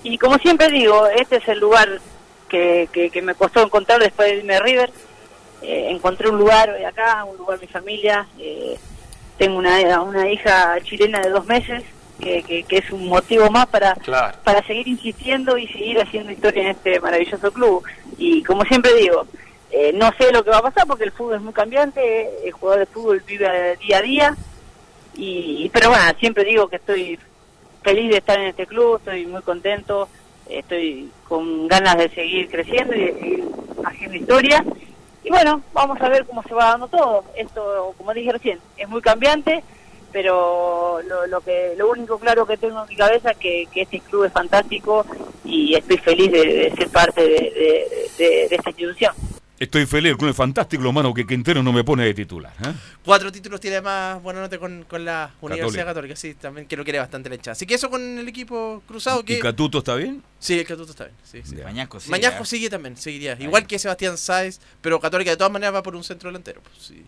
[0.04, 2.02] y como siempre digo, este es el lugar
[2.50, 4.92] que, que, que me costó encontrar después de irme a River.
[5.62, 8.28] Eh, encontré un lugar hoy acá, un lugar mi familia.
[8.40, 8.78] eh,
[9.38, 11.84] tengo una, una hija chilena de dos meses
[12.20, 13.96] que, que, que es un motivo más para,
[14.44, 17.84] para seguir insistiendo y seguir haciendo historia en este maravilloso club.
[18.20, 19.26] Y como siempre digo,
[19.72, 22.52] eh, no sé lo que va a pasar porque el fútbol es muy cambiante, el
[22.52, 24.38] jugador de fútbol vive día a día.
[25.16, 27.18] Y, pero bueno, siempre digo que estoy
[27.82, 30.08] feliz de estar en este club, estoy muy contento,
[30.48, 33.44] estoy con ganas de seguir creciendo y de seguir
[33.84, 34.64] haciendo historia.
[35.24, 37.24] Y bueno, vamos a ver cómo se va dando todo.
[37.36, 39.64] Esto, como dije recién, es muy cambiante,
[40.12, 44.00] pero lo, lo que lo único claro que tengo en mi cabeza es que, este
[44.00, 45.06] club es fantástico
[45.46, 49.14] y estoy feliz de, ser parte de esta institución.
[49.62, 52.52] Estoy feliz, el club es fantástico, lo malo que Quintero no me pone de titular.
[52.66, 52.74] ¿eh?
[53.06, 56.16] Cuatro títulos tiene más buena nota con, con la Universidad Católica.
[56.16, 57.52] Católica, sí, también que lo quiere bastante la hinchada.
[57.52, 59.34] Así que eso con el equipo cruzado que...
[59.34, 60.24] ¿Y Catuto está bien?
[60.40, 61.46] Sí, el Catuto está bien.
[61.46, 61.56] Sí.
[61.64, 62.46] Mañasco sigue, Mañasco ¿eh?
[62.48, 63.38] sigue también, seguiría.
[63.40, 66.62] Igual que Sebastián Sáez, pero Católica de todas maneras va por un centro delantero.
[66.62, 67.06] pues, sí.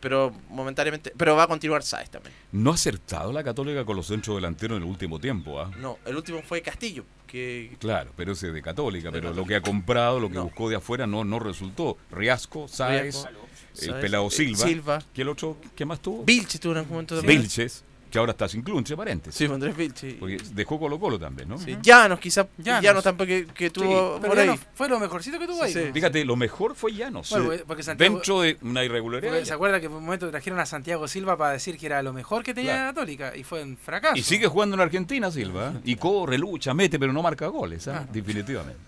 [0.00, 2.34] Pero momentáneamente, pero va a continuar Sáez también.
[2.52, 5.60] No ha acertado la Católica con los centros delanteros en el último tiempo.
[5.60, 5.70] ¿ah?
[5.78, 9.60] No, el último fue Castillo, que Claro, pero ese de Católica, pero lo que ha
[9.60, 11.96] comprado, lo que buscó de afuera no, no resultó.
[12.10, 13.48] Riasco, Sáez, Riasco,
[13.82, 14.66] el pelado eh, Silva.
[14.66, 15.02] Silva.
[15.12, 15.56] ¿Qué el otro?
[15.74, 16.24] ¿Qué más tuvo?
[16.24, 17.40] Vilches tuvo en algún momento también.
[17.40, 19.36] Vilches, que ahora está sin club, entre paréntesis.
[19.46, 20.14] Sí, Andrés Vilches.
[20.14, 21.58] Porque dejó Colo Colo también, ¿no?
[21.58, 22.82] Sí, Llanos, quizás Llanos.
[22.82, 24.46] Llanos tampoco que, que tuvo pero por ahí.
[24.46, 25.72] Llanos fue lo mejorcito que tuvo ahí.
[25.72, 25.92] Sí, pues.
[25.92, 27.30] Fíjate, lo mejor fue Llanos.
[27.30, 27.60] Bueno, Sí.
[27.66, 29.32] porque Santiago- Dentro de una irregularidad.
[29.32, 32.02] Porque ¿Se acuerda que por un momento trajeron a Santiago Silva para decir que era
[32.02, 32.94] lo mejor que tenía Claro.
[32.94, 33.36] Católica?
[33.36, 34.16] Y fue un fracaso.
[34.16, 35.72] Y sigue jugando en Argentina, Silva.
[35.76, 35.80] ¿eh?
[35.84, 38.06] Y corre, lucha, mete, pero no marca goles, ¿ah?
[38.12, 38.80] definitivamente.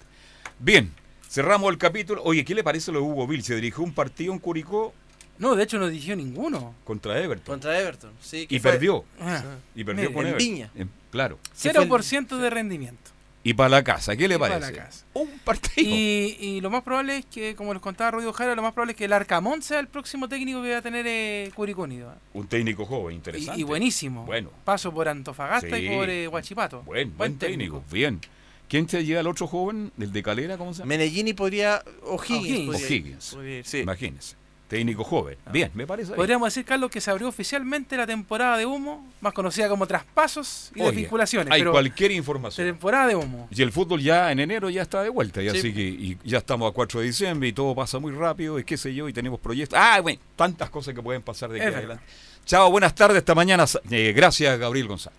[0.59, 0.93] Bien,
[1.29, 2.23] cerramos el capítulo.
[2.25, 3.55] Oye, ¿qué le parece lo de Hugo Vilche?
[3.55, 4.93] Dirigió un partido en Curicó
[5.41, 6.75] No, de hecho no dirigió ninguno.
[6.85, 7.55] contra Everton.
[7.55, 8.47] Contra Everton, sí.
[8.47, 9.05] que y fue- perdió.
[9.21, 9.43] Ah.
[9.75, 10.49] Y perdió Mire, con en Everton.
[10.49, 10.71] Viña.
[10.77, 11.39] En- claro.
[11.57, 13.11] 0% de rendimiento.
[13.43, 14.77] Y para la casa, ¿qué le Y para parece?
[14.79, 15.05] la casa.
[15.15, 15.89] Un partido.
[15.89, 18.93] Y, y lo más probable es que, como les contaba Rodrigo Jara, lo más probable
[18.93, 22.15] es que el Arcamón sea el próximo técnico que va a tener eh, Curicó Unido.
[22.35, 23.59] Un técnico joven, interesante.
[23.59, 24.27] y buenísimo.
[24.27, 25.87] Bueno, Paso por Antofagasta Sí.
[25.87, 26.83] y por eh, Huachipato.
[26.83, 27.83] buen, buen técnico.
[27.91, 28.21] Bien.
[28.69, 29.91] ¿Quién te llega el otro joven?
[29.99, 30.59] ¿El de Calera?
[30.59, 30.91] ¿Cómo se llama?
[30.91, 31.83] Medellini podría.
[32.03, 32.29] O'Higgins.
[32.29, 32.67] O'Higgins.
[32.67, 33.31] podría- O'Higgins.
[33.35, 33.79] podría ir, sí.
[33.79, 34.37] Imagínense.
[34.71, 35.37] Técnico joven.
[35.53, 36.11] Bien, me parece.
[36.11, 36.17] bien.
[36.17, 40.71] Podríamos decir, Carlos, que se abrió oficialmente la temporada de humo, más conocida como traspasos
[40.77, 41.53] y Oye, desvinculaciones.
[41.53, 42.69] Hay pero cualquier información.
[42.69, 43.49] temporada de humo.
[43.51, 45.59] Y el fútbol ya en enero ya está de vuelta, y Sí.
[45.59, 48.65] así que y ya estamos a 4 de diciembre y todo pasa muy rápido, y
[48.65, 49.77] qué sé yo, y tenemos proyectos.
[49.77, 52.05] Ah, bueno, tantas cosas que pueden pasar de aquí adelante.
[52.47, 53.65] Chao, buenas tardes, esta mañana.
[53.91, 55.19] Eh, gracias, Gabriel González.